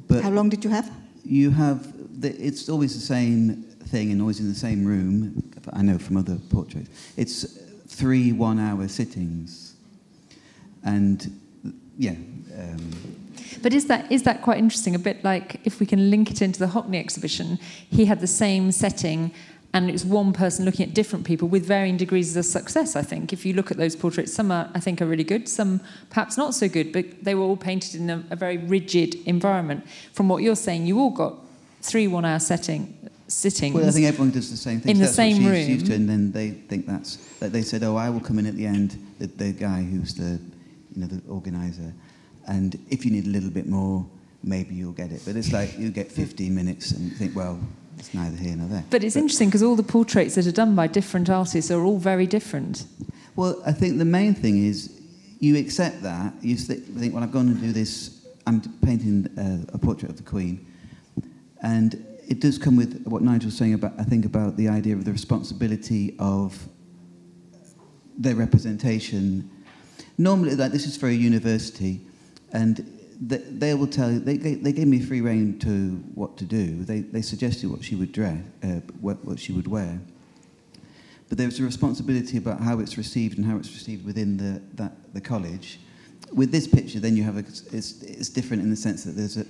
[0.09, 0.90] but How long did you have?
[1.24, 5.41] you have the, it's always the same thing and always in the same room.
[5.72, 6.90] I know from other portraits.
[7.16, 7.46] It's
[7.88, 9.74] three one-hour sittings,
[10.84, 11.30] and
[11.98, 12.16] yeah.
[12.58, 12.90] Um,
[13.62, 14.94] But is that is that quite interesting?
[14.94, 17.58] A bit like if we can link it into the Hockney exhibition,
[17.90, 19.30] he had the same setting,
[19.72, 22.96] and it was one person looking at different people with varying degrees of success.
[22.96, 25.48] I think if you look at those portraits, some are I think are really good,
[25.48, 29.14] some perhaps not so good, but they were all painted in a, a very rigid
[29.26, 29.84] environment.
[30.12, 31.34] From what you're saying, you all got
[31.80, 32.94] three one-hour setting
[33.33, 33.74] sittings.
[33.74, 34.93] well, I think everyone does the same thing.
[34.97, 35.68] In the same she's room.
[35.68, 37.16] used to, and then they think that's.
[37.41, 40.14] That they said, "Oh, I will come in at the end." The, the guy who's
[40.14, 40.39] the,
[40.95, 41.93] you know, the organizer,
[42.47, 44.07] and if you need a little bit more,
[44.43, 45.22] maybe you'll get it.
[45.24, 47.59] But it's like you get 15 minutes, and you think, well,
[47.99, 48.85] it's neither here nor there.
[48.91, 51.99] but it's interesting because all the portraits that are done by different artists are all
[51.99, 52.85] very different.
[53.37, 55.01] Well, I think the main thing is
[55.41, 56.35] you accept that.
[56.41, 58.26] You think, well, I'm going to do this.
[58.47, 60.66] I'm painting uh, a portrait of the Queen,
[61.62, 63.93] and it does come with what Nigel was saying about.
[63.99, 66.66] I think about the idea of the responsibility of
[68.16, 69.51] their representation.
[70.16, 72.01] Normally, like this is for a university,
[72.53, 72.74] and
[73.20, 74.18] they, they will tell you.
[74.18, 76.85] They, they, gave me free rein to what to do.
[76.85, 80.01] They, they suggested what she would dress, uh, what, what she would wear
[81.33, 84.93] but there's a responsibility about how it's received and how it's received within the, that,
[85.14, 85.80] the college.
[86.30, 89.39] With this picture, then you have a, it's, it's different in the sense that there's
[89.39, 89.47] a,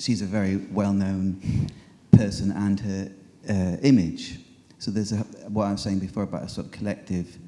[0.00, 1.70] she's a very well-known
[2.16, 3.12] person and her
[3.48, 4.38] uh, image.
[4.78, 7.38] So there's a, what I was saying before about a sort of collective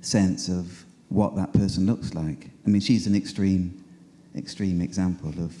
[0.00, 2.50] sense of what that person looks like.
[2.66, 3.84] I mean, she's an extreme,
[4.36, 5.54] extreme example of.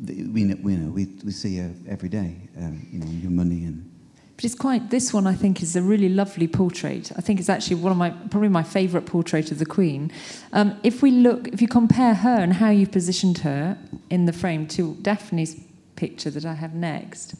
[0.00, 2.36] The, we, know, we know we, we see her every day.
[2.56, 3.90] Um, you know, your money and
[4.36, 7.10] But it's quite, this one I think is a really lovely portrait.
[7.16, 10.12] I think it's actually one of my, probably my favourite portrait of the Queen.
[10.52, 13.76] Um, if we look, if you compare her and how you've positioned her
[14.10, 15.56] in the frame to Daphne's
[16.04, 17.34] picture that I have next,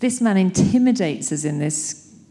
[0.00, 1.78] this man intimidates us in this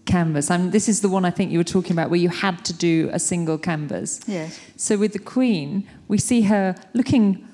[0.06, 0.50] canvas.
[0.52, 2.64] I mean, this is the one I think you were talking about where you had
[2.66, 4.20] to do a single canvas.
[4.28, 4.60] Yes.
[4.76, 7.48] So with the Queen, we see her looking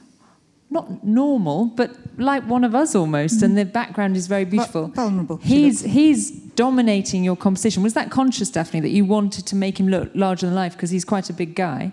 [0.70, 4.88] not normal, but like one of us almost, and the background is very beautiful.
[4.88, 7.84] Vul- vulnerable, He's he's dominating your composition.
[7.84, 10.90] Was that conscious, Daphne, that you wanted to make him look larger than life because
[10.90, 11.92] he's quite a big guy?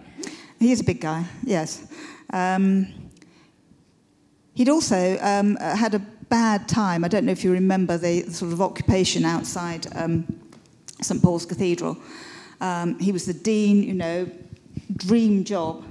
[0.59, 1.87] He is a big guy, yes.
[2.33, 2.87] Um,
[4.55, 7.05] he'd also um, had a bad time.
[7.05, 10.25] I don't know if you remember the sort of occupation outside um,
[11.03, 11.97] St Paul's Cathedral.
[12.61, 14.31] Um, he was the dean, you know,
[14.97, 15.85] dream job.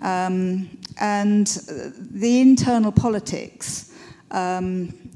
[0.00, 3.92] Um, and uh, the internal politics
[4.30, 5.10] um,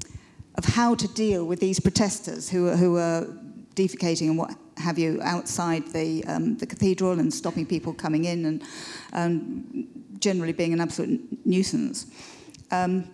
[0.55, 3.27] of how to deal with these protesters who who are
[3.75, 8.61] defecating and what have you outside the, um, the cathedral and stopping people coming in
[9.13, 12.07] and generally being an absolute nuisance.
[12.71, 13.09] Um,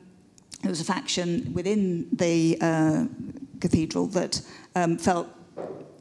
[0.62, 3.06] there was a faction within the uh,
[3.60, 4.42] cathedral that
[4.76, 5.28] um, felt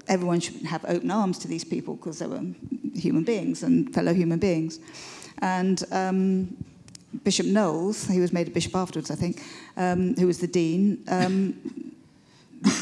[0.09, 2.42] everyone should have open arms to these people because they were
[2.94, 4.78] human beings and fellow human beings.
[5.40, 6.57] And um,
[7.24, 9.42] Bishop Knowles, he was made a bishop afterwards, I think,
[9.76, 11.92] um, who was the dean, um,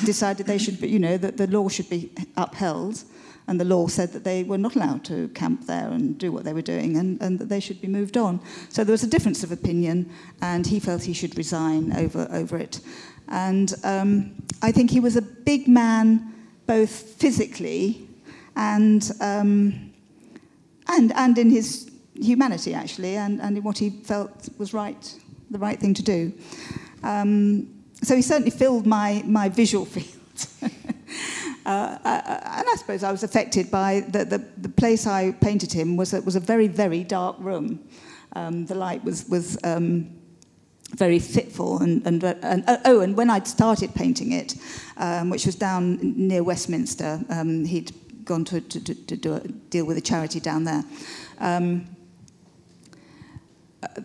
[0.05, 3.03] decided they should be, you know, that the law should be upheld.
[3.51, 6.45] And the law said that they were not allowed to camp there and do what
[6.45, 8.41] they were doing and, and that they should be moved on.
[8.69, 10.09] So there was a difference of opinion,
[10.41, 12.81] and he felt he should resign over, over it.
[13.27, 16.33] And um, I think he was a big man,
[16.69, 18.07] both physically
[18.55, 19.91] and, um,
[20.87, 25.19] and, and in his humanity, actually, and, and in what he felt was right,
[25.51, 26.33] the right thing to do.
[27.03, 27.69] Um,
[28.01, 30.07] so he certainly filled my, my visual field.
[31.67, 31.99] Uh,
[32.73, 36.37] I suppose I was affected by the, the, the place I painted him was was
[36.37, 37.81] a very, very dark room.
[38.35, 40.21] Um, the light was, was um,
[40.97, 41.79] very fitful.
[41.79, 44.55] And, and, and, uh, oh, and when I'd started painting it,
[44.97, 47.93] um, which was down near Westminster, um, he'd
[48.25, 50.85] gone to, to, to, to do a, deal with a charity down there.
[51.39, 51.87] Um,
[53.83, 54.01] uh,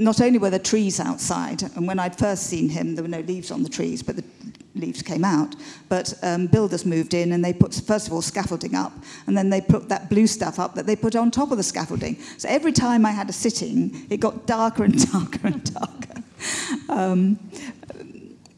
[0.00, 3.20] not only were there trees outside, and when I'd first seen him, there were no
[3.20, 4.24] leaves on the trees, but the
[4.74, 5.54] leaves came out.
[5.90, 8.92] But um, builders moved in and they put, first of all, scaffolding up,
[9.26, 11.62] and then they put that blue stuff up that they put on top of the
[11.62, 12.18] scaffolding.
[12.38, 16.22] So every time I had a sitting, it got darker and darker and darker.
[16.88, 17.38] Um,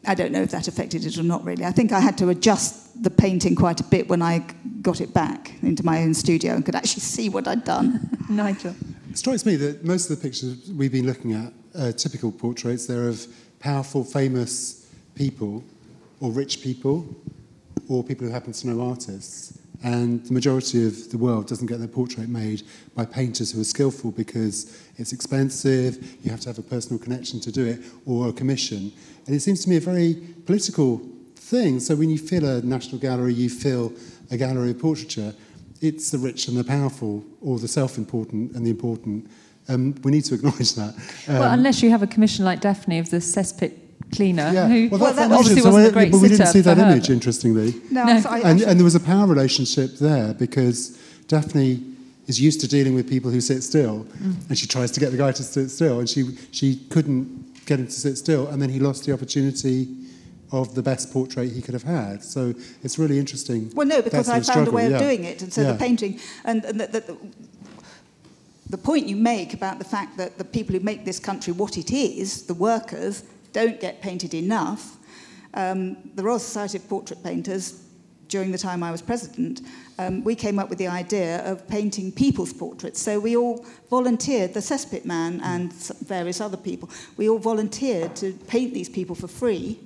[0.05, 1.65] I don't know if that affected it or not really.
[1.65, 4.45] I think I had to adjust the painting quite a bit when I
[4.81, 8.09] got it back into my own studio and could actually see what I'd done.
[8.29, 8.75] Nigel.
[9.13, 12.87] It strikes me that most of the pictures we've been looking at are typical portraits.
[12.87, 13.27] They're of
[13.59, 15.63] powerful, famous people,
[16.19, 17.07] or rich people,
[17.87, 19.59] or people who happen to know artists.
[19.83, 22.63] And the majority of the world doesn't get their portrait made
[22.95, 27.39] by painters who are skillful because it's expensive, you have to have a personal connection
[27.41, 28.91] to do it, or a commission.
[29.27, 30.15] And it seems to me a very
[30.47, 31.03] political
[31.35, 31.79] thing.
[31.79, 33.93] So when you fill a national gallery, you fill
[34.31, 35.35] a gallery of portraiture,
[35.83, 39.29] it's the rich and the powerful, or the self important and the important.
[39.67, 40.93] Um, we need to acknowledge that.
[41.27, 43.73] Um, well, unless you have a commission like Daphne of the cesspit
[44.13, 44.67] cleaner, yeah.
[44.67, 46.47] who well, Well, that that obviously foundation, so wasn't we- a great but we didn't
[46.47, 46.83] see that her.
[46.83, 47.73] image, interestingly.
[47.91, 48.19] No, No.
[48.21, 51.81] so I, And, and there was a power relationship there because Daphne
[52.27, 54.35] is used to dealing with people who sit still, Mm.
[54.49, 56.21] and she tries to get the guy to sit still, and she
[56.51, 57.25] she couldn't
[57.65, 59.87] get him to sit still, and then he lost the opportunity
[60.53, 62.23] of the best portrait he could have had.
[62.23, 63.71] So it's really interesting.
[63.73, 64.99] Well, no, because I found a way of yeah.
[64.99, 65.71] doing it, and so Yeah.
[65.73, 67.17] the painting and, and the, the,
[68.69, 71.77] the point you make about the fact that the people who make this country what
[71.77, 74.97] it is, the workers, don't get painted enough.
[75.55, 77.81] Um, the Royal Society of Portrait Painters,
[78.27, 79.61] during the time I was president,
[79.99, 82.99] um, we came up with the idea of painting people's portraits.
[82.99, 85.71] So we all volunteered, the cesspit man and
[86.05, 89.79] various other people, we all volunteered to paint these people for free.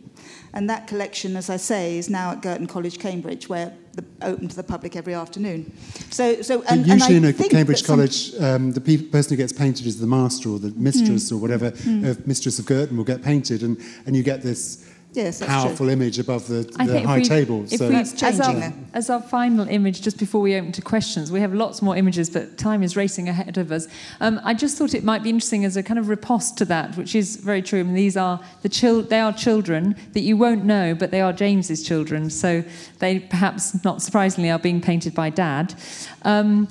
[0.54, 4.48] And that collection, as I say, is now at Girton College, Cambridge, where the, open
[4.48, 5.72] to the public every afternoon.
[6.10, 9.32] So, so But and, and usually I in a Cambridge college, um, the pe- person
[9.32, 12.98] who gets painted is the master or the mistress or whatever, uh, mistress of Girton
[12.98, 15.90] will get painted, and, and you get this Yes, that's powerful true.
[15.90, 17.66] image above the, the high we- table.
[17.68, 20.82] So we, That's as, our, changing as our final image, just before we open to
[20.82, 23.88] questions, we have lots more images, but time is racing ahead of us.
[24.20, 26.96] Um, I just thought it might be interesting as a kind of riposte to that,
[26.98, 27.80] which is very true.
[27.80, 31.22] I mean, these are the chil- they are children that you won't know, but they
[31.22, 32.64] are James's children, so
[33.00, 35.74] they perhaps not surprisingly are being painted by Dad.
[36.24, 36.68] Um,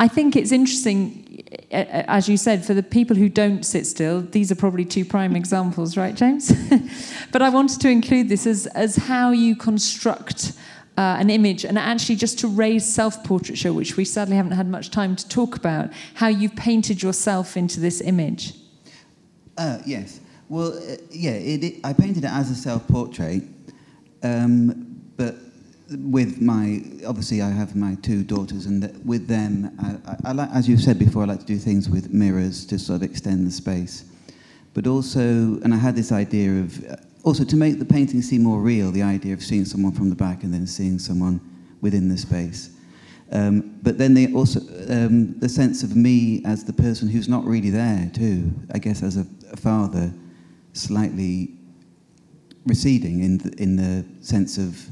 [0.00, 1.21] I think it's interesting,
[1.70, 5.36] as you said, for the people who don't sit still, these are probably two prime
[5.36, 6.52] examples, right, James?
[7.32, 10.52] but I wanted to include this as, as how you construct
[10.96, 14.68] uh, an image and actually just to raise self portraiture, which we sadly haven't had
[14.68, 18.54] much time to talk about, how you've painted yourself into this image.
[19.56, 20.20] Uh, yes.
[20.48, 23.42] Well, uh, yeah, it, it, I painted it as a self-portrait,
[24.22, 25.36] um, but
[25.98, 30.32] with my obviously I have my two daughters, and th- with them, I, I, I
[30.32, 33.02] like, as you said before, I like to do things with mirrors to sort of
[33.02, 34.04] extend the space,
[34.74, 38.42] but also, and I had this idea of uh, also to make the painting seem
[38.42, 41.40] more real, the idea of seeing someone from the back and then seeing someone
[41.80, 42.70] within the space.
[43.30, 47.44] Um, but then they also um, the sense of me as the person who's not
[47.44, 48.52] really there too.
[48.74, 50.12] I guess as a, a father,
[50.74, 51.54] slightly
[52.66, 54.86] receding in the, in the sense of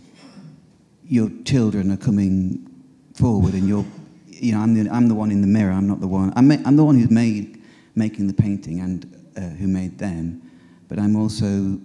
[1.10, 2.66] your children are coming
[3.14, 3.84] forward and you're
[4.28, 5.72] you know I'm the, I'm the one in the mirror.
[5.72, 6.32] I'm not the one.
[6.36, 7.60] I'm, ma- I'm the one who's made
[7.94, 10.40] making the painting and uh, who made them,
[10.88, 11.78] but I'm also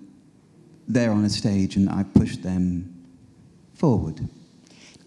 [0.87, 2.93] there on a stage and I push them
[3.73, 4.21] forward.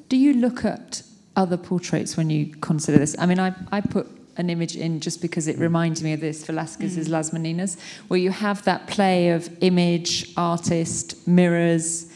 [0.09, 1.03] Do you look at
[1.37, 3.15] other portraits when you consider this?
[3.19, 6.45] I mean, I, I put an image in just because it reminds me of this
[6.45, 12.07] Velasquez's Las Meninas, where you have that play of image, artist, mirrors.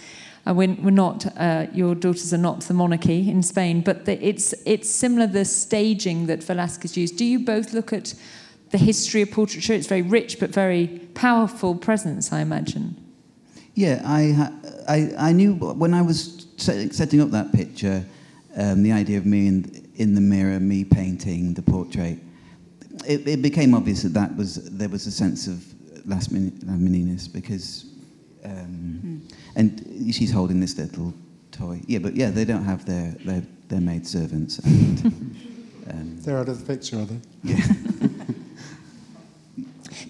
[0.46, 4.24] Uh, we're, we're not, uh, your daughters are not the monarchy in Spain, but the,
[4.26, 7.16] it's, it's similar, the staging that Velasquez used.
[7.16, 8.14] Do you both look at
[8.70, 9.74] the history of portraiture?
[9.74, 12.96] It's very rich, but very powerful presence, I imagine.
[13.74, 14.50] Yeah, I,
[14.88, 18.04] I, I knew when I was setting up that picture,
[18.56, 22.18] um, the idea of me in, in the mirror, me painting the portrait,
[23.06, 25.64] it, it became obvious that, that was, there was a sense of
[26.04, 27.91] Las Min- Las Meninas because,
[28.44, 31.14] um, and she's holding this little
[31.50, 31.80] toy.
[31.86, 34.58] Yeah, but yeah, they don't have their, their, their maid servants.
[34.58, 35.00] And,
[35.90, 37.20] um, They're out of the picture, are they?
[37.44, 37.66] yeah.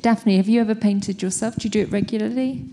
[0.00, 1.56] Daphne, have you ever painted yourself?
[1.56, 2.64] Do you do it regularly?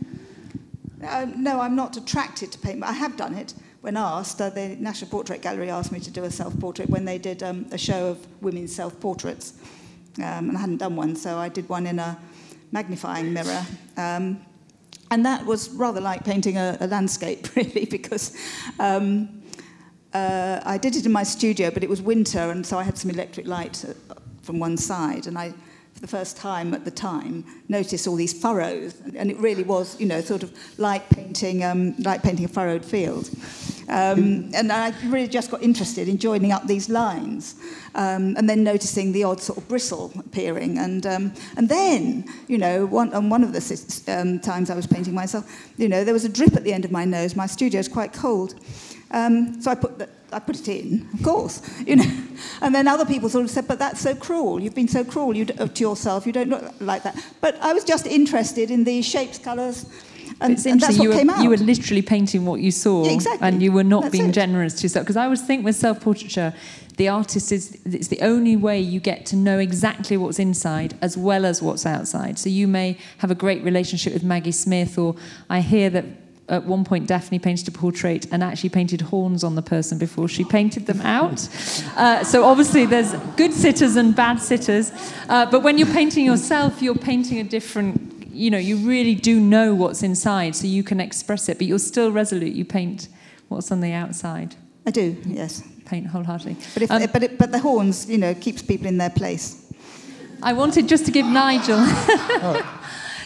[1.06, 4.42] Uh, no, I'm not attracted to paint, but I have done it when asked.
[4.42, 7.68] Uh, the National Portrait Gallery asked me to do a self-portrait when they did um,
[7.72, 9.54] a show of women's self-portraits.
[10.18, 12.18] Um, and I hadn't done one, so I did one in a
[12.72, 13.66] magnifying mirror.
[13.96, 14.42] Um,
[15.12, 18.38] and that was rather like painting a, a landscape, really, because
[18.80, 19.42] um,
[20.14, 22.98] uh, I did it in my studio, but it was winter, and so I had
[22.98, 25.54] some electric light uh, from one side, and I
[26.00, 30.00] for the first time at the time, noticed all these furrows, and it really was,
[30.00, 33.30] you know, sort of like painting, um, like painting a furrowed field.
[33.90, 37.56] Um, and I really just got interested in joining up these lines,
[37.96, 42.58] um, and then noticing the odd sort of bristle appearing, and um, and then, you
[42.58, 43.62] know, one, on one of the
[44.08, 46.86] um, times I was painting myself, you know, there was a drip at the end
[46.86, 47.36] of my nose.
[47.36, 48.56] My studio is quite cold.
[49.12, 52.12] Um, so I put, the, I put it in, of course, you know.
[52.62, 54.62] And then other people sort of said, but that's so cruel.
[54.62, 56.28] You've been so cruel you, to yourself.
[56.28, 57.16] You don't look like that.
[57.42, 59.86] But I was just interested in the shapes, colours,
[60.42, 61.44] and, it's and that's what you were, came out.
[61.44, 63.48] You were literally painting what you saw, yeah, exactly.
[63.48, 64.34] and you were not that's being it.
[64.34, 65.06] generous to yourself.
[65.06, 66.54] Because I always think with self-portraiture,
[66.98, 71.18] the artist is it's the only way you get to know exactly what's inside as
[71.18, 72.38] well as what's outside.
[72.38, 75.16] So you may have a great relationship with Maggie Smith, or
[75.50, 76.06] I hear that
[76.50, 80.28] at one point Daphne painted a portrait and actually painted horns on the person before
[80.28, 81.48] she painted them out.
[81.96, 84.92] Uh, so obviously there's good sitters and bad sitters.
[85.30, 89.40] Uh, but when you're painting yourself, you're painting a different, you know, you really do
[89.40, 92.54] know what's inside so you can express it, but you're still resolute.
[92.54, 93.08] You paint
[93.48, 94.56] what's on the outside.
[94.86, 95.64] I do, yes.
[95.86, 96.58] Paint wholeheartedly.
[96.74, 99.66] But, if, Um, but, it, but the horns, you know, keeps people in their place.
[100.42, 101.78] I wanted just to give Nigel.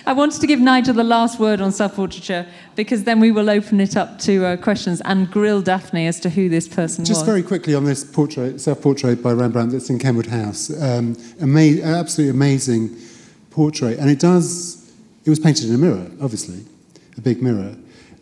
[0.05, 2.45] I wanted to give Nigel the last word on self-portraiture
[2.75, 6.29] because then we will open it up to uh, questions and grill Daphne as to
[6.29, 7.07] who this person is.
[7.07, 7.27] Just was.
[7.27, 10.69] very quickly on this portrait, self-portrait by Rembrandt that's in Kenwood House.
[10.81, 12.97] Um, ama- absolutely amazing
[13.49, 14.91] portrait, and it does.
[15.23, 16.65] It was painted in a mirror, obviously,
[17.17, 17.73] a big mirror.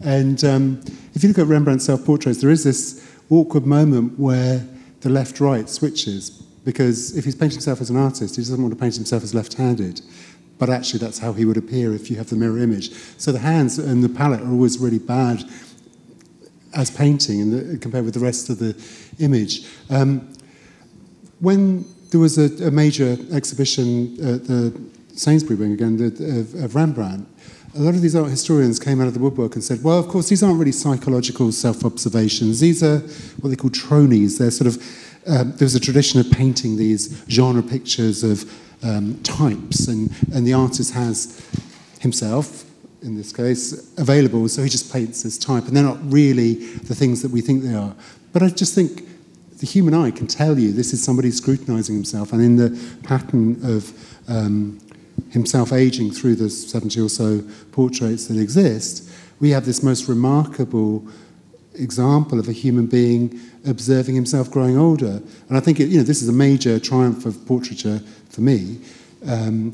[0.04, 0.82] And um,
[1.16, 4.68] if you look at Rembrandt's self-portraits, there is this awkward moment where
[5.00, 8.80] the left-right switches because if he's painting himself as an artist, he doesn't want to
[8.80, 10.02] paint himself as left-handed.
[10.62, 12.92] But actually, that's how he would appear if you have the mirror image.
[13.18, 15.44] So the hands and the palette are always really bad
[16.76, 18.76] as painting compared with the rest of the
[19.18, 19.66] image.
[19.90, 20.32] Um,
[21.40, 24.80] when there was a, a, major exhibition at the
[25.16, 27.28] Sainsbury Wing again of, of, Rembrandt,
[27.74, 30.10] a lot of these art historians came out of the woodwork and said, well, of
[30.10, 32.60] course, these aren't really psychological self-observations.
[32.60, 33.00] These are
[33.40, 34.38] what they call tronies.
[34.38, 34.78] They're sort of,
[35.26, 38.46] um, there's a tradition of painting these genre pictures of
[38.84, 41.46] um, types, and, and the artist has
[42.00, 42.66] himself,
[43.02, 46.96] in this case, available, so he just paints this type, and they're not really the
[46.96, 47.96] things that we think they are.
[48.34, 49.08] But I just think
[49.60, 53.60] the human eye can tell you this is somebody scrutinizing himself, and in the pattern
[53.64, 53.92] of
[54.28, 54.80] um,
[55.30, 59.10] himself aging through the 70 or so portraits that exist,
[59.40, 61.06] we have this most remarkable
[61.76, 65.22] example of a human being observing himself growing older.
[65.50, 68.00] And I think it, you know, this is a major triumph of portraiture
[68.30, 68.80] for me.
[69.28, 69.74] Um,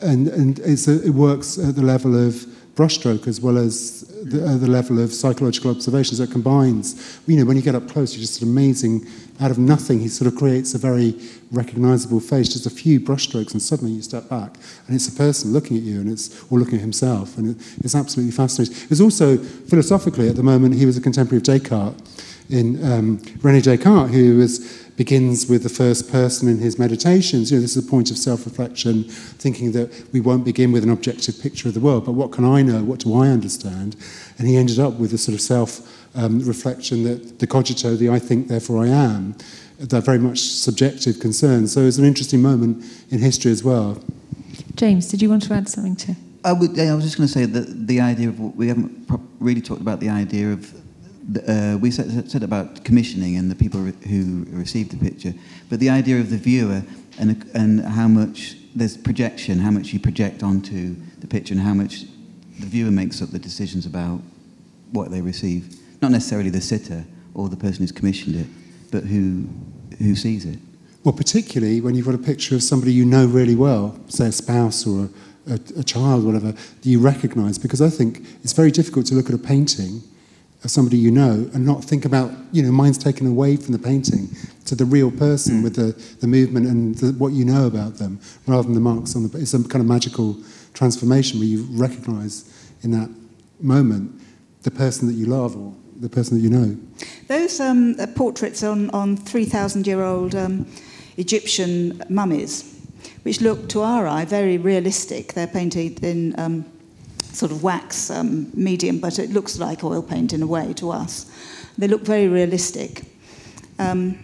[0.00, 2.34] and and a, it works at the level of
[2.74, 6.18] brushstroke as well as the, uh, the, level of psychological observations.
[6.18, 9.06] It combines, you know, when you get up close, you're just amazing.
[9.40, 11.14] Out of nothing, he sort of creates a very
[11.50, 14.56] recognizable face, just a few brushstrokes, and suddenly you step back,
[14.86, 17.76] and it's a person looking at you, and it's or looking at himself, and it,
[17.84, 18.74] it's absolutely fascinating.
[18.90, 23.62] It's also philosophically at the moment he was a contemporary of Descartes in um, René
[23.62, 24.46] Descartes, who
[24.96, 27.50] begins with the first person in his meditations.
[27.50, 30.90] You know, this is a point of self-reflection, thinking that we won't begin with an
[30.90, 32.84] objective picture of the world, but what can I know?
[32.84, 33.96] What do I understand?
[34.38, 38.18] And he ended up with a sort of self-reflection um, that the cogito, the I
[38.18, 39.36] think, therefore I am,
[39.78, 41.72] they're very much subjective concerns.
[41.72, 44.02] So it's an interesting moment in history as well.
[44.74, 46.14] James, did you want to add something to?
[46.44, 49.62] I, would, I was just going to say that the idea of we haven't really
[49.62, 50.79] talked about the idea of
[51.38, 55.34] uh, we said, said, about commissioning and the people re who received the picture,
[55.68, 56.82] but the idea of the viewer
[57.18, 61.74] and, and how much there's projection, how much you project onto the picture, and how
[61.74, 62.04] much
[62.58, 64.20] the viewer makes up the decisions about
[64.92, 65.78] what they receive.
[66.00, 67.04] Not necessarily the sitter
[67.34, 68.46] or the person who's commissioned it,
[68.90, 69.48] but who,
[69.98, 70.58] who sees it.
[71.04, 74.32] Well, particularly when you've got a picture of somebody you know really well, say a
[74.32, 75.08] spouse or
[75.46, 79.14] a, a, a child, whatever, that you recognise, because I think it's very difficult to
[79.14, 80.02] look at a painting
[80.62, 83.78] of somebody you know and not think about, you know, mind's taken away from the
[83.78, 84.28] painting
[84.66, 85.62] to the real person mm.
[85.62, 89.16] with the, the movement and the, what you know about them rather than the marks
[89.16, 89.38] on the.
[89.38, 90.36] It's a kind of magical
[90.74, 92.44] transformation where you recognise
[92.82, 93.10] in that
[93.60, 94.20] moment
[94.62, 96.76] the person that you love or the person that you know.
[97.28, 100.66] Those um, uh, portraits on, on 3,000 year old um,
[101.16, 102.86] Egyptian mummies,
[103.22, 106.38] which look to our eye very realistic, they're painted in.
[106.38, 106.64] Um,
[107.32, 110.90] sort of wax um, medium, but it looks like oil paint in a way to
[110.90, 111.30] us.
[111.78, 113.04] They look very realistic.
[113.78, 114.18] Um,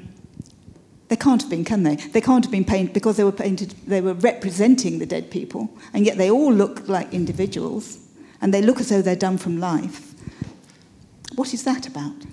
[1.08, 1.96] they can't have been, can they?
[1.96, 5.70] They can't have been painted because they were painted, they were representing the dead people,
[5.92, 7.98] and yet they all look like individuals,
[8.40, 10.14] and they look as though they're done from life.
[11.36, 12.24] What is that about?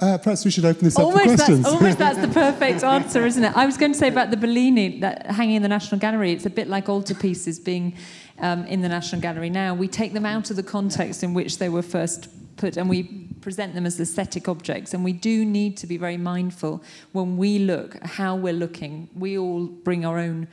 [0.00, 1.62] Uh, perhaps we should open this up for questions.
[1.62, 3.54] that's, almost that's the perfect answer, isn't it?
[3.54, 6.32] I was going to say about the Bellini that hanging in the National Gallery.
[6.32, 7.94] It's a bit like altarpieces being
[8.40, 9.74] um, in the National Gallery now.
[9.74, 13.02] We take them out of the context in which they were first put, and we
[13.40, 14.92] present them as aesthetic objects.
[14.94, 16.82] And we do need to be very mindful
[17.12, 19.08] when we look how we're looking.
[19.14, 20.48] We all bring our own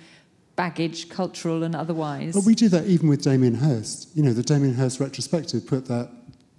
[0.55, 2.33] baggage, cultural and otherwise.
[2.33, 4.09] But we do that even with Damien Hirst.
[4.15, 6.09] You know, the Damien Hirst retrospective put that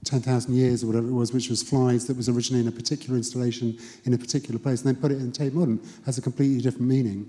[0.04, 3.16] 10,000 years or whatever it was, which was flies that was originally in a particular
[3.16, 6.60] installation in a particular place, and then put it in Tate Modern, has a completely
[6.62, 7.28] different meaning.